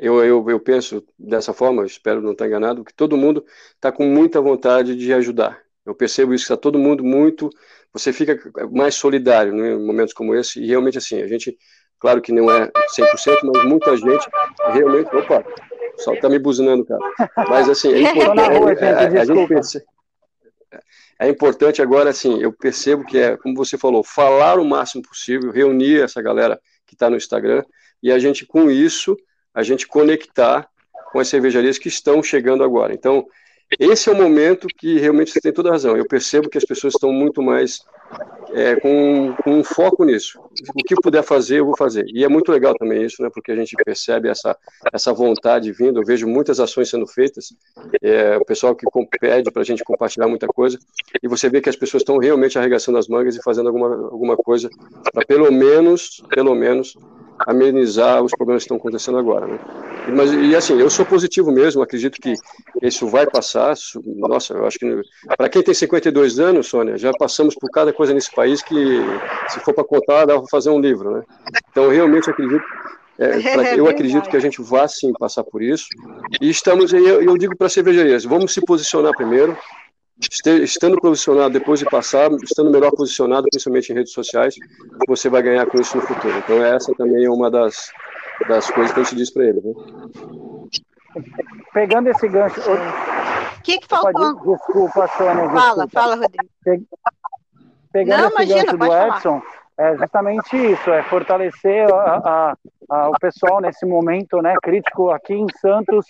[0.00, 4.04] Eu, eu, eu penso dessa forma, espero não estar enganado, que todo mundo está com
[4.04, 5.60] muita vontade de ajudar.
[5.84, 7.50] Eu percebo isso, que está todo mundo muito.
[7.92, 8.38] Você fica
[8.70, 11.58] mais solidário né, em momentos como esse, e realmente assim, a gente,
[11.98, 14.28] claro que não é 100%, mas muita gente
[14.72, 15.14] realmente.
[15.16, 15.44] Opa,
[15.96, 17.00] só está me buzinando, cara.
[17.48, 18.84] Mas assim, é importante.
[18.84, 19.84] É, é, a gente
[21.18, 25.50] é importante agora, assim, eu percebo que é, como você falou, falar o máximo possível,
[25.50, 27.64] reunir essa galera que está no Instagram
[28.02, 29.16] e a gente, com isso,
[29.52, 30.68] a gente conectar
[31.10, 32.92] com as cervejarias que estão chegando agora.
[32.94, 33.26] Então,
[33.78, 35.96] esse é o momento que realmente você tem toda a razão.
[35.96, 37.80] Eu percebo que as pessoas estão muito mais
[38.52, 40.40] é, com, com um foco nisso.
[40.74, 42.06] O que puder fazer, eu vou fazer.
[42.08, 43.30] E é muito legal também isso, né?
[43.32, 44.56] Porque a gente percebe essa,
[44.92, 46.00] essa vontade vindo.
[46.00, 47.52] Eu vejo muitas ações sendo feitas.
[48.02, 48.86] É, o pessoal que
[49.20, 50.78] pede para a gente compartilhar muita coisa.
[51.22, 54.36] E você vê que as pessoas estão realmente arregaçando as mangas e fazendo alguma, alguma
[54.36, 54.68] coisa
[55.12, 56.96] para pelo menos, pelo menos,
[57.46, 59.46] amenizar os problemas que estão acontecendo agora.
[59.46, 59.58] Né?
[60.14, 62.34] Mas, e assim, eu sou positivo mesmo, acredito que
[62.82, 63.74] isso vai passar.
[64.16, 65.02] Nossa, eu acho que
[65.36, 68.74] para quem tem 52 anos, Sônia, já passamos por cada coisa nesse país que,
[69.48, 71.10] se for para contar, dá para fazer um livro.
[71.10, 71.22] Né?
[71.68, 72.64] Então, eu realmente acredito.
[73.18, 75.86] É, eu acredito que a gente vá sim passar por isso.
[76.40, 79.58] E estamos aí, eu digo para cervejarias, vamos se posicionar primeiro,
[80.62, 84.54] estando posicionado depois de passar, estando melhor posicionado, principalmente em redes sociais,
[85.08, 86.38] você vai ganhar com isso no futuro.
[86.38, 87.90] Então essa também é uma das,
[88.48, 89.60] das coisas que a gente diz para ele.
[89.60, 89.72] Né?
[91.74, 92.60] Pegando esse gancho...
[92.60, 94.56] O que, que faltou?
[94.56, 95.50] Desculpa, Sônia.
[95.50, 96.86] Fala, fala, Rodrigo.
[97.92, 99.42] Pegando Não, esse imagina, gancho do Edson, falar.
[99.78, 102.56] é justamente isso, é fortalecer a, a,
[102.90, 106.06] a, o pessoal nesse momento né, crítico aqui em Santos.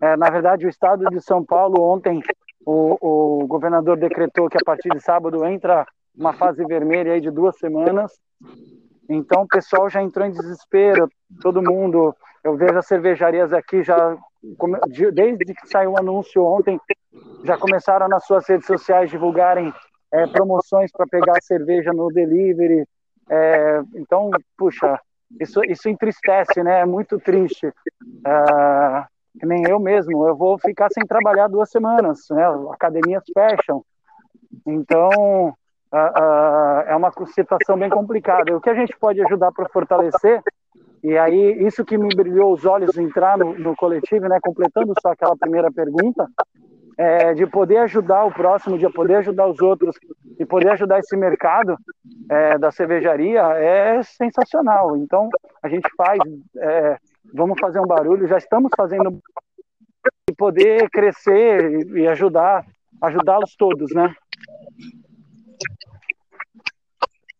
[0.00, 2.22] É, na verdade, o estado de São Paulo ontem
[2.64, 7.30] o, o governador decretou que a partir de sábado entra uma fase vermelha aí de
[7.30, 8.12] duas semanas.
[9.08, 11.08] Então o pessoal já entrou em desespero,
[11.40, 12.14] todo mundo.
[12.44, 14.16] Eu vejo as cervejarias aqui já,
[15.14, 16.78] desde que saiu o anúncio ontem,
[17.42, 19.72] já começaram nas suas redes sociais divulgarem
[20.12, 22.86] é, promoções para pegar cerveja no delivery.
[23.30, 24.98] É, então, puxa,
[25.40, 26.80] isso, isso entristece, né?
[26.80, 27.66] É muito triste.
[27.66, 29.04] É,
[29.38, 32.44] que nem eu mesmo, eu vou ficar sem trabalhar duas semanas, né?
[32.72, 33.84] Academias fecham.
[34.66, 35.54] Então,
[36.86, 38.56] é uma situação bem complicada.
[38.56, 40.42] O que a gente pode ajudar para fortalecer,
[41.02, 44.38] e aí isso que me brilhou os olhos entrar no, no coletivo, né?
[44.42, 46.26] Completando só aquela primeira pergunta,
[46.98, 49.96] é, de poder ajudar o próximo, de poder ajudar os outros,
[50.38, 51.76] e poder ajudar esse mercado
[52.28, 54.96] é, da cervejaria é sensacional.
[54.96, 55.28] Então,
[55.62, 56.18] a gente faz
[56.56, 56.98] é,
[57.32, 59.20] vamos fazer um barulho, já estamos fazendo
[60.30, 62.66] e poder crescer e ajudar,
[63.00, 64.14] ajudá-los todos, né?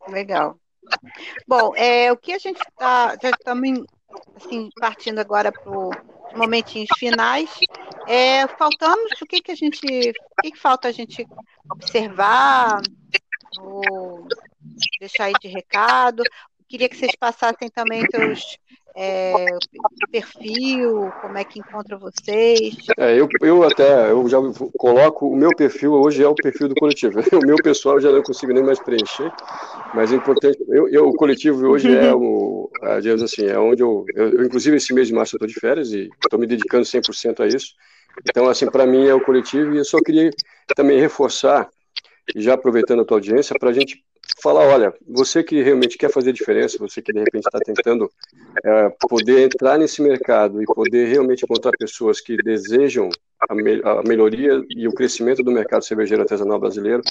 [0.09, 0.57] Legal.
[1.47, 3.85] Bom, é, o que a gente está, já estamos
[4.37, 5.95] assim, partindo agora para os
[6.35, 7.51] momentinhos finais.
[8.07, 11.27] É, faltamos, o que, que a gente, o que, que falta a gente
[11.71, 12.81] observar,
[13.61, 14.27] ou
[14.99, 16.23] deixar aí de recado?
[16.69, 18.59] Queria que vocês passassem também seus
[18.95, 19.47] é,
[20.11, 22.77] perfil, como é que encontra vocês?
[22.97, 24.39] É, eu, eu até, eu já
[24.77, 27.21] coloco, o meu perfil hoje é o perfil do coletivo.
[27.39, 29.33] O meu pessoal já não consigo nem mais preencher,
[29.95, 32.71] mas é importante, eu, eu o coletivo hoje é o,
[33.01, 35.93] digamos assim, é onde eu, eu, inclusive esse mês de março eu estou de férias
[35.93, 37.75] e estou me dedicando 100% a isso,
[38.29, 40.31] então assim, para mim é o coletivo e eu só queria
[40.75, 41.69] também reforçar,
[42.35, 44.03] já aproveitando a tua audiência, para a gente
[44.43, 48.11] falar, olha, você que realmente quer fazer diferença, você que de repente está tentando
[48.65, 53.09] é, poder entrar nesse mercado e poder realmente encontrar pessoas que desejam
[53.49, 57.03] a, me a, melhoria e o crescimento do mercado cervejeiro artesanal brasileiro,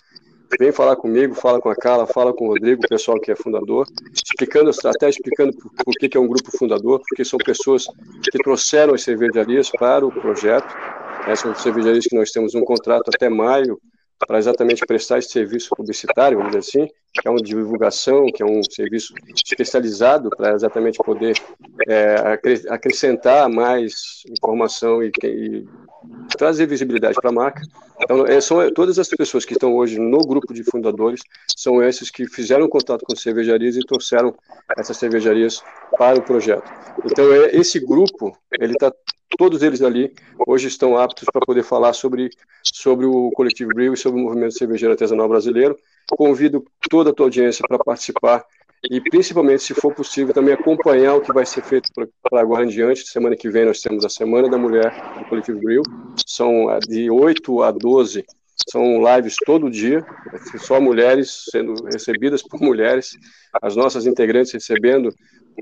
[0.60, 3.36] vem falar comigo, fala com a Carla, fala com o Rodrigo, o pessoal que é
[3.36, 7.38] fundador, explicando a estratégia, explicando por, por que, que é um grupo fundador, porque são
[7.38, 7.86] pessoas
[8.32, 10.74] que trouxeram as cervejarias para o projeto,
[11.24, 13.78] essas são cervejarias que nós temos um contrato até maio
[14.26, 18.46] para exatamente prestar esse serviço publicitário, vamos dizer assim, que é uma divulgação, que é
[18.46, 21.36] um serviço especializado para exatamente poder
[21.88, 22.16] é,
[22.70, 25.66] acrescentar mais informação e, e
[26.38, 27.62] trazer visibilidade para a marca.
[28.00, 31.22] Então, é, são todas as pessoas que estão hoje no grupo de fundadores,
[31.56, 34.36] são esses que fizeram contato com cervejarias e trouxeram
[34.78, 35.64] essas cervejarias
[35.98, 36.70] para o projeto.
[37.06, 38.92] Então, é, esse grupo, ele está
[39.38, 40.14] todos eles ali
[40.48, 42.30] hoje estão aptos para poder falar sobre,
[42.64, 45.78] sobre o Coletivo Brew e sobre o movimento cervejeiro artesanal brasileiro.
[46.10, 48.46] Convido toda a tua audiência para participar
[48.90, 52.70] e, principalmente, se for possível, também acompanhar o que vai ser feito para agora em
[52.70, 53.08] diante.
[53.08, 55.84] Semana que vem nós temos a Semana da Mulher do Coletivo Brew.
[56.26, 58.26] São ah, de 8 a 12
[58.70, 60.06] são lives todo dia,
[60.60, 63.18] só mulheres sendo recebidas por mulheres,
[63.62, 65.14] as nossas integrantes recebendo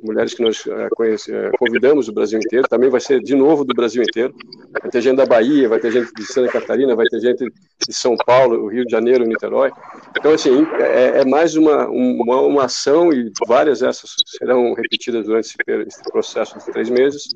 [0.03, 0.63] mulheres que nós
[0.95, 4.33] conhece, é, convidamos do Brasil inteiro, também vai ser de novo do Brasil inteiro.
[4.81, 7.93] Vai ter gente da Bahia, vai ter gente de Santa Catarina, vai ter gente de
[7.93, 9.71] São Paulo, Rio de Janeiro, Niterói.
[10.17, 15.45] Então, assim, é, é mais uma, uma, uma, ação e várias dessas serão repetidas durante
[15.45, 17.29] esse, esse processo de três meses.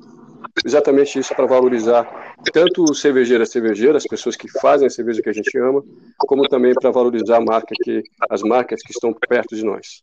[0.64, 4.90] Exatamente isso para valorizar tanto o cervejeiro e a cervejeira, as pessoas que fazem a
[4.90, 5.82] cerveja que a gente ama,
[6.18, 10.02] como também para valorizar a marca que, as marcas que estão perto de nós.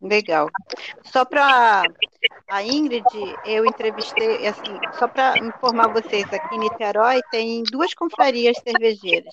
[0.00, 0.48] Legal.
[1.04, 1.84] Só para
[2.50, 3.04] a Ingrid,
[3.46, 9.32] eu entrevistei, assim, só para informar vocês, aqui em Niterói tem duas confrarias cervejeiras.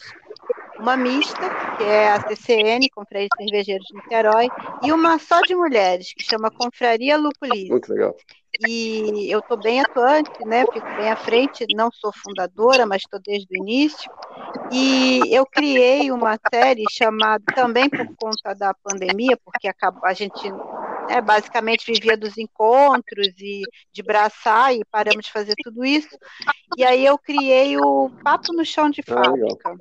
[0.80, 4.48] Uma mista, que é a CCN, Confraria de Cervejeiros de Niterói,
[4.82, 7.70] e uma só de mulheres, que chama Confraria Lupulis.
[7.70, 8.16] Muito legal
[8.68, 10.66] e eu estou bem atuante, né?
[10.72, 14.12] Fico bem à frente, não sou fundadora, mas estou desde o início.
[14.72, 19.70] E eu criei uma série chamada, também por conta da pandemia, porque
[20.04, 20.52] a gente
[21.08, 26.18] né, basicamente vivia dos encontros e de braçar e paramos de fazer tudo isso.
[26.78, 29.76] E aí eu criei o Papo no Chão de ah, Fábrica, ah,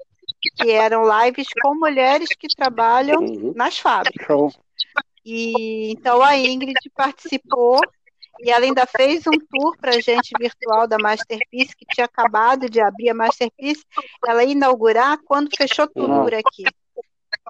[0.57, 3.53] que eram lives com mulheres que trabalham uhum.
[3.55, 4.59] nas fábricas.
[5.25, 7.81] E então a Ingrid participou
[8.41, 12.69] e ela ainda fez um tour para a gente virtual da Masterpiece, que tinha acabado
[12.69, 13.85] de abrir a Masterpiece.
[14.27, 16.65] Ela ia inaugurar quando fechou tudo por aqui.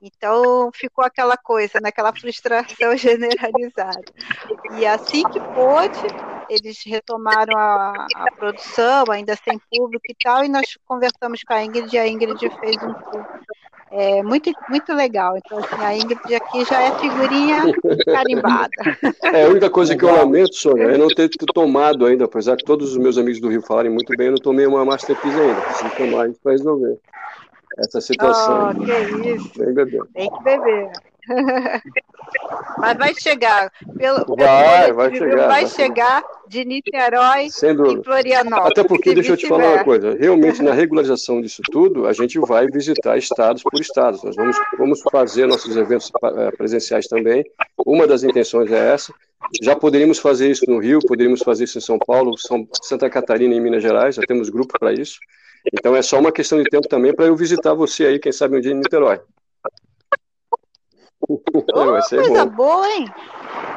[0.03, 4.05] Então ficou aquela coisa, naquela né, frustração generalizada.
[4.79, 5.99] E assim que pôde,
[6.49, 11.65] eles retomaram a, a, produção, ainda sem público e tal, e nós conversamos com a
[11.65, 13.27] Ingrid, e a Ingrid fez um tour
[13.91, 15.37] é muito, muito legal.
[15.37, 17.63] Então, assim, a Ingrid aqui já é figurinha
[18.05, 18.71] carimbada.
[19.23, 20.11] É, a única coisa legal.
[20.11, 23.41] que eu lamento, Sônia, é não ter tomado ainda, apesar que todos os meus amigos
[23.41, 25.61] do Rio falarem muito bem, eu não tomei uma Masterpiece ainda.
[25.61, 26.99] Preciso tomar isso para resolver
[27.79, 28.71] essa situação.
[28.71, 29.51] Oh, que isso.
[29.51, 30.03] Tem que beber.
[30.15, 30.91] Tem que beber.
[32.79, 33.73] Mas vai chegar.
[33.97, 37.51] Pelo, vai, pelo vai, chegar, vai, vai chegar de Niterói e
[38.05, 38.71] Florianópolis.
[38.71, 42.39] Até porque, deixa eu te falar uma coisa, realmente na regularização disso tudo, a gente
[42.39, 44.23] vai visitar estados por estados.
[44.23, 47.45] Nós vamos, vamos fazer nossos eventos eh, presenciais também.
[47.85, 49.13] Uma das intenções é essa.
[49.63, 53.55] Já poderíamos fazer isso no Rio, poderíamos fazer isso em São Paulo, São, Santa Catarina
[53.55, 55.19] e Minas Gerais, já temos grupo para isso.
[55.73, 58.57] Então é só uma questão de tempo também para eu visitar você aí, quem sabe
[58.57, 59.21] um dia em Niterói.
[61.21, 62.57] Oh, coisa bom.
[62.57, 63.07] boa, hein?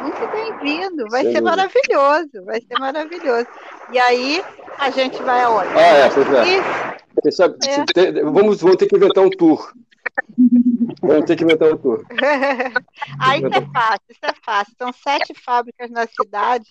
[0.01, 1.07] Muito bem-vindo.
[1.09, 1.57] Vai Sem ser dúvida.
[1.57, 2.45] maravilhoso.
[2.45, 3.47] Vai ser maravilhoso.
[3.91, 4.43] E aí,
[4.77, 5.69] a gente vai aonde?
[5.75, 7.01] Ah, é, pois é.
[7.15, 8.23] Você sabe, é.
[8.23, 9.73] vamos, vamos ter que inventar um tour.
[11.01, 12.05] Vamos ter que inventar um tour.
[13.19, 14.73] aí isso é fácil, isso é fácil.
[14.77, 16.69] São sete fábricas na cidade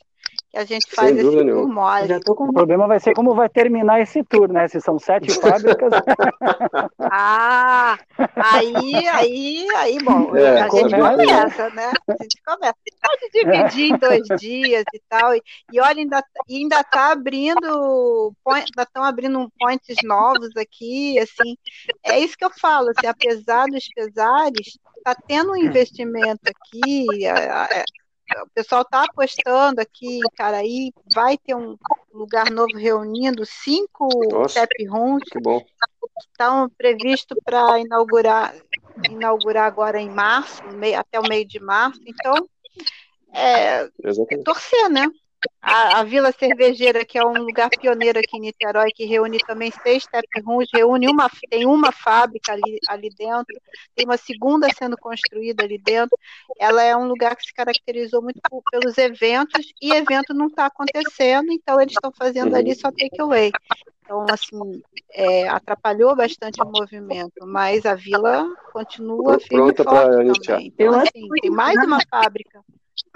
[0.50, 2.08] que a gente faz esse tour mole.
[2.08, 2.44] Já tô com...
[2.44, 4.66] O problema vai ser como vai terminar esse tour, né?
[4.66, 5.92] Se são sete fábricas.
[7.00, 7.96] ah,
[8.36, 11.92] aí, aí, aí, bom, é, a gente começa, né?
[12.08, 12.74] A gente começa.
[13.00, 15.34] Pode dividir em dois dias e tal.
[15.34, 21.56] E, e olha, ainda, ainda tá abrindo, ainda estão abrindo points novos aqui, assim.
[22.04, 27.06] É isso que eu falo, assim, apesar dos pesares, está tendo um investimento aqui,
[28.42, 31.76] o pessoal está apostando aqui em Caraí, vai ter um
[32.12, 35.62] lugar novo reunindo cinco Nossa, tap rooms que bom.
[36.30, 38.54] estão previsto para inaugurar
[39.08, 40.62] inaugurar agora em março,
[40.98, 42.00] até o meio de março.
[42.06, 42.34] Então,
[43.32, 45.06] é, é torcer, né?
[45.62, 49.70] A, a, Vila Cervejeira, que é um lugar pioneiro aqui em Niterói, que reúne também
[49.82, 53.58] seis tap rooms, reúne uma, tem uma fábrica ali, ali dentro,
[53.94, 56.16] tem uma segunda sendo construída ali dentro.
[56.58, 60.66] Ela é um lugar que se caracterizou muito por, pelos eventos, e evento não está
[60.66, 63.52] acontecendo, então eles estão fazendo ali só takeaway.
[64.02, 70.66] Então, assim, é, atrapalhou bastante o movimento, mas a vila continua firme e forte também.
[70.66, 72.60] Então, assim, tem mais uma fábrica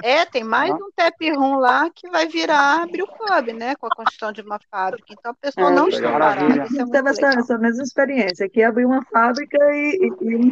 [0.02, 3.74] É, tem mais um tap room lá que vai virar brew pub, né?
[3.76, 5.12] Com a construção de uma fábrica.
[5.12, 6.64] Então a pessoa é, não está parada.
[6.64, 10.50] Isso é teve essa, essa, mesma experiência, que abriu uma fábrica e, e, e um,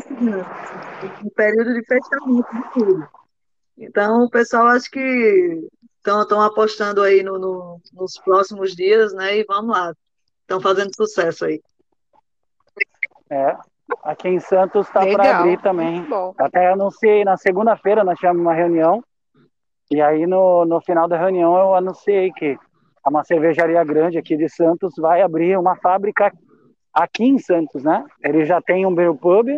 [1.25, 3.09] um período de fechamento de tudo.
[3.77, 5.68] Então o pessoal acho que
[5.99, 9.39] estão apostando aí no, no, nos próximos dias, né?
[9.39, 9.93] E vamos lá.
[10.43, 11.61] Estão fazendo sucesso aí.
[13.31, 13.57] É,
[14.03, 16.07] aqui em Santos está para abrir também.
[16.39, 19.03] Até anunciei na segunda-feira, nós tivemos uma reunião
[19.93, 22.59] e aí, no, no final da reunião, eu anunciei que
[23.07, 26.32] uma cervejaria grande aqui de Santos vai abrir uma fábrica
[26.95, 28.03] aqui em Santos, né?
[28.24, 29.49] Eles já têm um brew pub,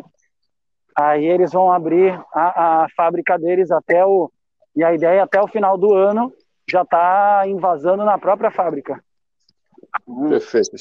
[0.97, 4.29] aí eles vão abrir a, a fábrica deles até o...
[4.75, 6.33] E a ideia é até o final do ano
[6.69, 9.01] já está invasando na própria fábrica.
[10.29, 10.77] Perfeito.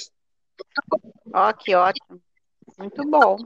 [1.32, 2.20] Ó, que ótimo.
[2.80, 3.38] Muito bom.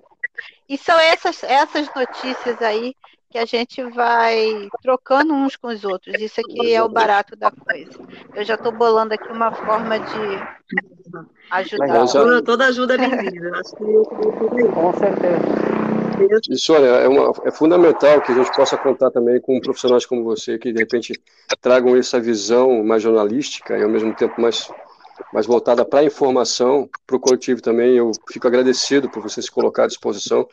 [0.69, 2.95] E são essas, essas notícias aí
[3.29, 6.19] que a gente vai trocando uns com os outros.
[6.21, 7.99] Isso aqui é o barato da coisa.
[8.33, 12.07] Eu já estou bolando aqui uma forma de ajudar.
[12.07, 13.61] Toda, toda ajuda é bem-vinda.
[14.73, 15.87] com certeza.
[16.49, 20.23] Isso, olha, é, uma, é fundamental que a gente possa contar também com profissionais como
[20.23, 21.13] você, que de repente
[21.61, 24.67] tragam essa visão mais jornalística e ao mesmo tempo mais,
[25.31, 27.97] mais voltada para a informação, para o coletivo também.
[27.97, 30.47] Eu fico agradecido por você se colocar à disposição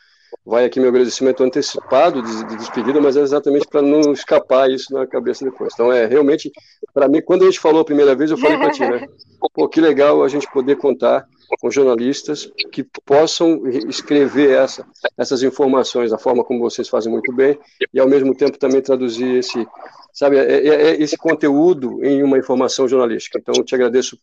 [0.44, 4.92] vai aqui meu agradecimento antecipado de, de despedida, mas é exatamente para não escapar isso
[4.92, 5.72] na cabeça depois.
[5.74, 6.50] Então, é realmente,
[6.92, 9.06] para mim, quando a gente falou a primeira vez, eu falei para ti, né?
[9.54, 11.26] Pô, que legal a gente poder contar
[11.60, 17.58] com jornalistas que possam escrever essa, essas informações da forma como vocês fazem muito bem
[17.92, 19.66] e, ao mesmo tempo, também traduzir esse,
[20.12, 23.38] sabe, é, é, é esse conteúdo em uma informação jornalística.
[23.38, 24.18] Então, eu te agradeço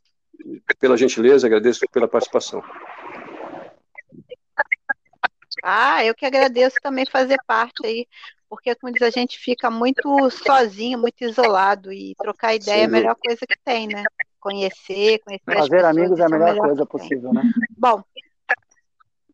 [0.79, 2.61] pela gentileza, agradeço pela participação.
[5.63, 8.07] Ah, eu que agradeço também fazer parte aí,
[8.49, 12.83] porque, como diz, a gente fica muito sozinho, muito isolado, e trocar ideia Sim.
[12.83, 14.03] é a melhor coisa que tem, né?
[14.39, 17.43] Conhecer, conhecer Fazer amigos é a melhor, melhor coisa possível, né?
[17.77, 18.03] Bom,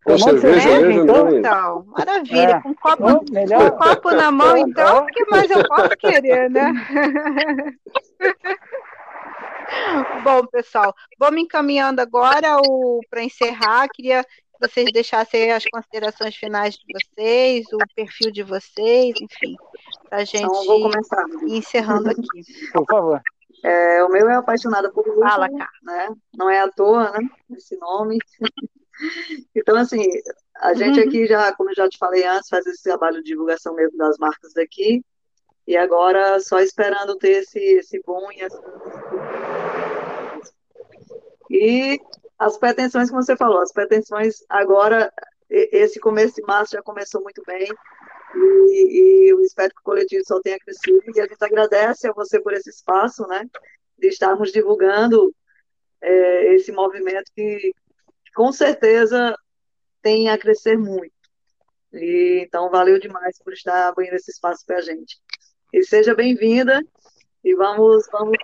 [0.08, 2.52] com cerveja mesmo, então, então, maravilha.
[2.52, 2.62] É.
[2.62, 3.72] Com, copo, oh, melhor.
[3.72, 6.72] com copo na mão, então, o que mais eu posso querer, né?
[10.24, 12.56] Bom, pessoal, vamos encaminhando agora
[13.10, 13.90] para encerrar.
[13.90, 14.26] Queria
[14.60, 19.56] vocês deixassem as considerações finais de vocês, o perfil de vocês, enfim,
[20.10, 21.26] para a gente então, vou começar.
[21.48, 22.72] ir encerrando aqui.
[22.74, 23.22] Por favor.
[23.64, 25.70] É, o meu é apaixonado por luta, Fala, cara.
[25.82, 26.10] né?
[26.36, 27.20] Não é à toa, né?
[27.56, 28.18] Esse nome.
[29.56, 30.04] então, assim,
[30.58, 31.08] a gente uhum.
[31.08, 34.18] aqui já, como eu já te falei antes, faz esse trabalho de divulgação mesmo das
[34.18, 35.04] marcas daqui.
[35.66, 38.62] E agora só esperando ter esse, esse bom e essa...
[41.50, 42.00] E
[42.38, 45.12] as pretensões que você falou, as pretensões agora,
[45.50, 47.68] esse começo de março já começou muito bem,
[48.36, 52.14] e, e eu espero que o coletivo só tenha crescido, e a gente agradece a
[52.14, 53.46] você por esse espaço, né,
[53.98, 55.34] de estarmos divulgando
[56.02, 57.72] é, esse movimento que,
[58.36, 59.36] com certeza,
[60.02, 61.14] tem a crescer muito.
[61.94, 65.20] E, então, valeu demais por estar abrindo esse espaço para a gente.
[65.74, 66.80] E seja bem-vinda,
[67.44, 68.38] e vamos, vamos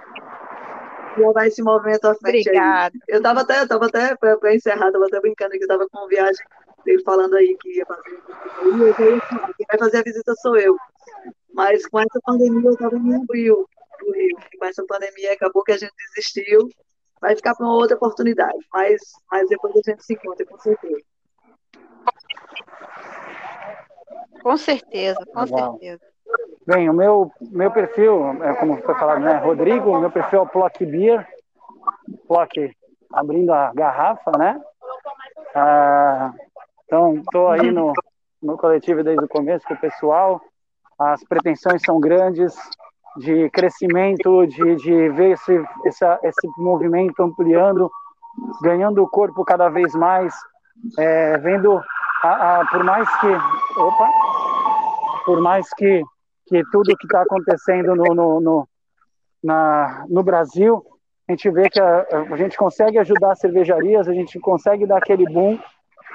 [1.18, 2.50] levar esse movimento à frente.
[2.50, 2.96] Obrigada.
[2.96, 3.02] Aí.
[3.08, 6.46] Eu estava até, eu tava até para encerrar, estava até brincando que estava com viagem,
[6.86, 8.04] ele falando aí que ia fazer
[9.58, 10.76] quem vai fazer a visita sou eu.
[11.54, 13.68] Mas com essa pandemia eu estava em abril
[14.00, 14.40] do Rio.
[14.52, 16.70] E com essa pandemia acabou que a gente desistiu.
[17.22, 18.58] Vai ficar para uma outra oportunidade.
[18.72, 19.02] Mas,
[19.32, 21.02] mas depois a gente se encontra, com certeza.
[24.42, 25.72] Com certeza, com Legal.
[25.72, 26.13] certeza.
[26.66, 29.38] Bem, o meu, meu perfil, é como foi falado, né?
[29.38, 31.28] Rodrigo, meu perfil é o Plock Beer.
[32.26, 32.74] Plock
[33.12, 34.62] abrindo a garrafa, né?
[35.54, 36.32] Ah,
[36.86, 37.92] então, estou aí no,
[38.42, 40.42] no coletivo desde o começo com o pessoal.
[40.98, 42.56] As pretensões são grandes
[43.18, 47.92] de crescimento, de, de ver esse, esse, esse movimento ampliando,
[48.62, 50.34] ganhando o corpo cada vez mais,
[50.98, 51.78] é, vendo,
[52.24, 53.28] a, a, por mais que.
[53.78, 54.10] Opa!
[55.26, 56.04] Por mais que
[56.46, 58.68] que tudo que está acontecendo no, no, no,
[59.44, 60.84] na, no Brasil,
[61.28, 64.98] a gente vê que a, a, gente consegue ajudar as cervejarias, a gente consegue dar
[64.98, 65.58] aquele boom,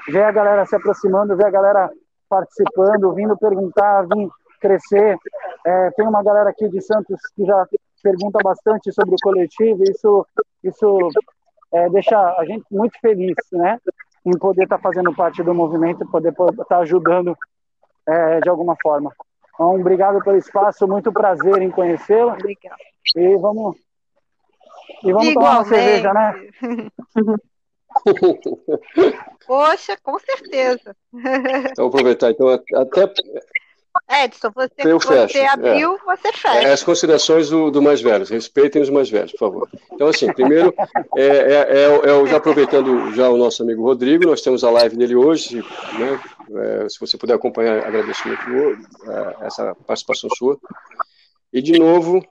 [0.07, 1.89] ver a galera se aproximando, ver a galera
[2.29, 5.17] participando, vindo perguntar, vindo crescer.
[5.65, 7.65] É, tem uma galera aqui de Santos que já
[8.03, 10.25] pergunta bastante sobre o coletivo, isso,
[10.63, 11.09] isso
[11.71, 13.79] é, deixa a gente muito feliz, né?
[14.25, 17.35] Em poder estar tá fazendo parte do movimento, poder estar tá ajudando
[18.07, 19.11] é, de alguma forma.
[19.59, 22.31] Então, obrigado pelo espaço, muito prazer em conhecê-la.
[22.31, 22.77] Obrigada.
[23.13, 23.75] E vamos,
[25.03, 26.33] e vamos tomar uma cerveja, né?
[29.45, 30.95] Poxa, com certeza.
[31.71, 32.31] Então, aproveitar.
[32.31, 33.11] Então, até
[34.23, 35.97] Edson, você, eu você abriu, é.
[36.05, 36.67] você fecha.
[36.67, 38.29] É, as considerações do, do, mais velhos.
[38.29, 39.69] Respeitem os mais velhos, por favor.
[39.91, 40.73] Então, assim, primeiro,
[41.15, 45.15] é, é, é, já aproveitando já o nosso amigo Rodrigo, nós temos a live dele
[45.15, 45.63] hoje,
[45.97, 46.19] né?
[46.89, 48.87] se você puder acompanhar, agradeço muito
[49.41, 50.57] essa participação sua.
[51.53, 52.25] E, de novo,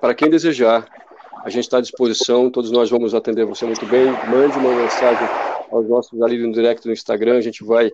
[0.00, 0.86] para quem desejar,
[1.44, 4.06] a gente está à disposição, todos nós vamos atender você muito bem.
[4.28, 5.28] Mande uma mensagem
[5.70, 7.90] aos nossos ali no direct no Instagram, a gente vai,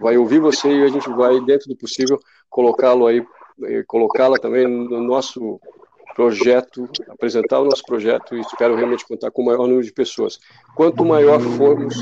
[0.00, 2.18] vai ouvir você e a gente vai, dentro do possível,
[2.48, 3.24] colocá-lo aí,
[3.64, 5.60] eh, colocá-la também no nosso
[6.14, 10.38] projeto, apresentar o nosso projeto e espero realmente contar com o maior número de pessoas.
[10.74, 11.94] Quanto maior formos,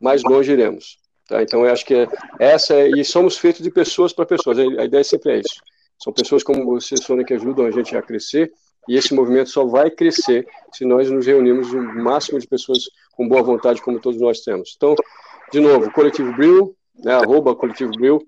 [0.00, 0.98] mais longe iremos.
[1.28, 1.42] Tá?
[1.42, 2.08] Então, eu acho que é,
[2.38, 4.58] essa é, e somos feitos de pessoas para pessoas.
[4.58, 5.60] A, ideia sempre é isso.
[6.02, 8.50] São pessoas como você, Sônia, que ajudam a gente a crescer
[8.88, 13.28] e esse movimento só vai crescer se nós nos reunirmos o máximo de pessoas com
[13.28, 14.72] boa vontade, como todos nós temos.
[14.76, 14.96] Então,
[15.52, 16.74] de novo, Coletivo Bril,
[17.04, 18.20] né, arroba Coletivo Bril,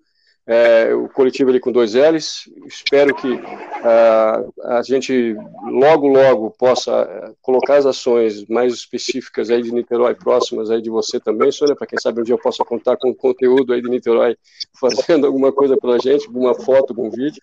[0.47, 2.51] é, o coletivo ali com dois L's.
[2.67, 5.37] Espero que uh, a gente
[5.71, 10.91] logo, logo possa uh, colocar as ações mais específicas aí de Niterói próximas aí de
[10.91, 13.89] você também, Sônia, para quem sabe um dia eu possa contar com conteúdo aí de
[13.89, 14.37] Niterói
[14.81, 17.41] fazendo alguma coisa para a gente, alguma foto, algum vídeo.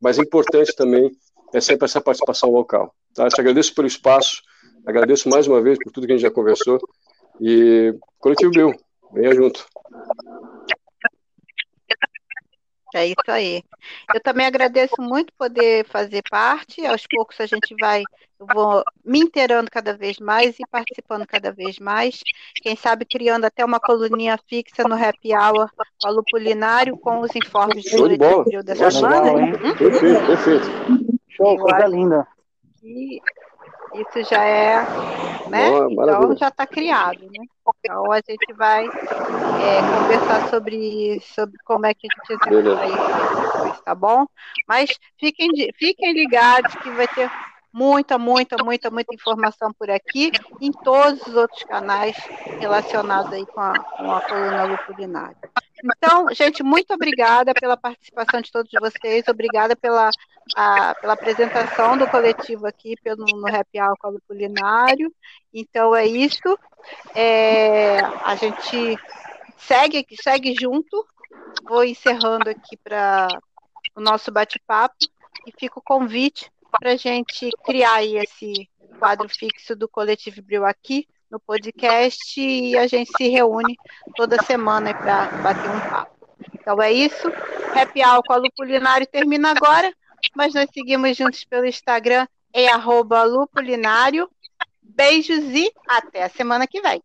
[0.00, 1.10] Mas é importante também
[1.54, 2.94] é sempre essa participação local.
[3.14, 3.28] Tá?
[3.28, 4.42] Te agradeço pelo espaço,
[4.84, 6.78] agradeço mais uma vez por tudo que a gente já conversou
[7.40, 8.74] e Coletivo Bill,
[9.14, 9.66] venha junto.
[12.94, 13.62] É isso aí.
[14.14, 16.86] Eu também agradeço muito poder fazer parte.
[16.86, 18.02] Aos poucos a gente vai,
[18.38, 22.20] eu vou me inteirando cada vez mais e participando cada vez mais.
[22.62, 25.70] Quem sabe criando até uma coluninha fixa no Happy Hour
[26.00, 28.44] com a Lupulinário com os informes Show de bola.
[28.62, 29.32] dessa Nossa, semana.
[29.32, 29.76] Legal, hum?
[29.76, 30.66] Perfeito, perfeito.
[31.28, 32.26] Show, coisa linda.
[32.82, 33.20] E
[34.00, 34.76] isso já é,
[35.48, 35.70] né?
[35.70, 37.44] Boa, então já está criado, né?
[37.80, 43.56] Então a gente vai é, conversar sobre, sobre como é que a gente executa isso
[43.86, 44.26] tá bom?
[44.66, 47.30] Mas fiquem, fiquem ligados que vai ter
[47.72, 52.16] muita, muita, muita, muita informação por aqui, em todos os outros canais
[52.58, 55.36] relacionados aí com a, com a coluna lupulinária.
[55.84, 60.10] Então, gente, muito obrigada pela participação de todos vocês, obrigada pela,
[60.54, 65.12] a, pela apresentação do coletivo aqui pelo, no com a Lupulinário.
[65.52, 66.58] Então, é isso.
[67.14, 68.98] É, a gente
[69.58, 71.06] segue, segue junto.
[71.68, 73.28] Vou encerrando aqui para
[73.94, 74.96] o nosso bate-papo
[75.46, 78.68] e fica o convite para a gente criar esse
[78.98, 83.76] quadro fixo do Coletivo Bril aqui no podcast e a gente se reúne
[84.14, 86.28] toda semana para bater um papo.
[86.54, 87.28] Então é isso.
[87.74, 89.92] Happy Hour com a Lupulinário termina agora,
[90.34, 94.28] mas nós seguimos juntos pelo Instagram, é arroba Lupulinário.
[94.82, 97.02] Beijos e até a semana que vem.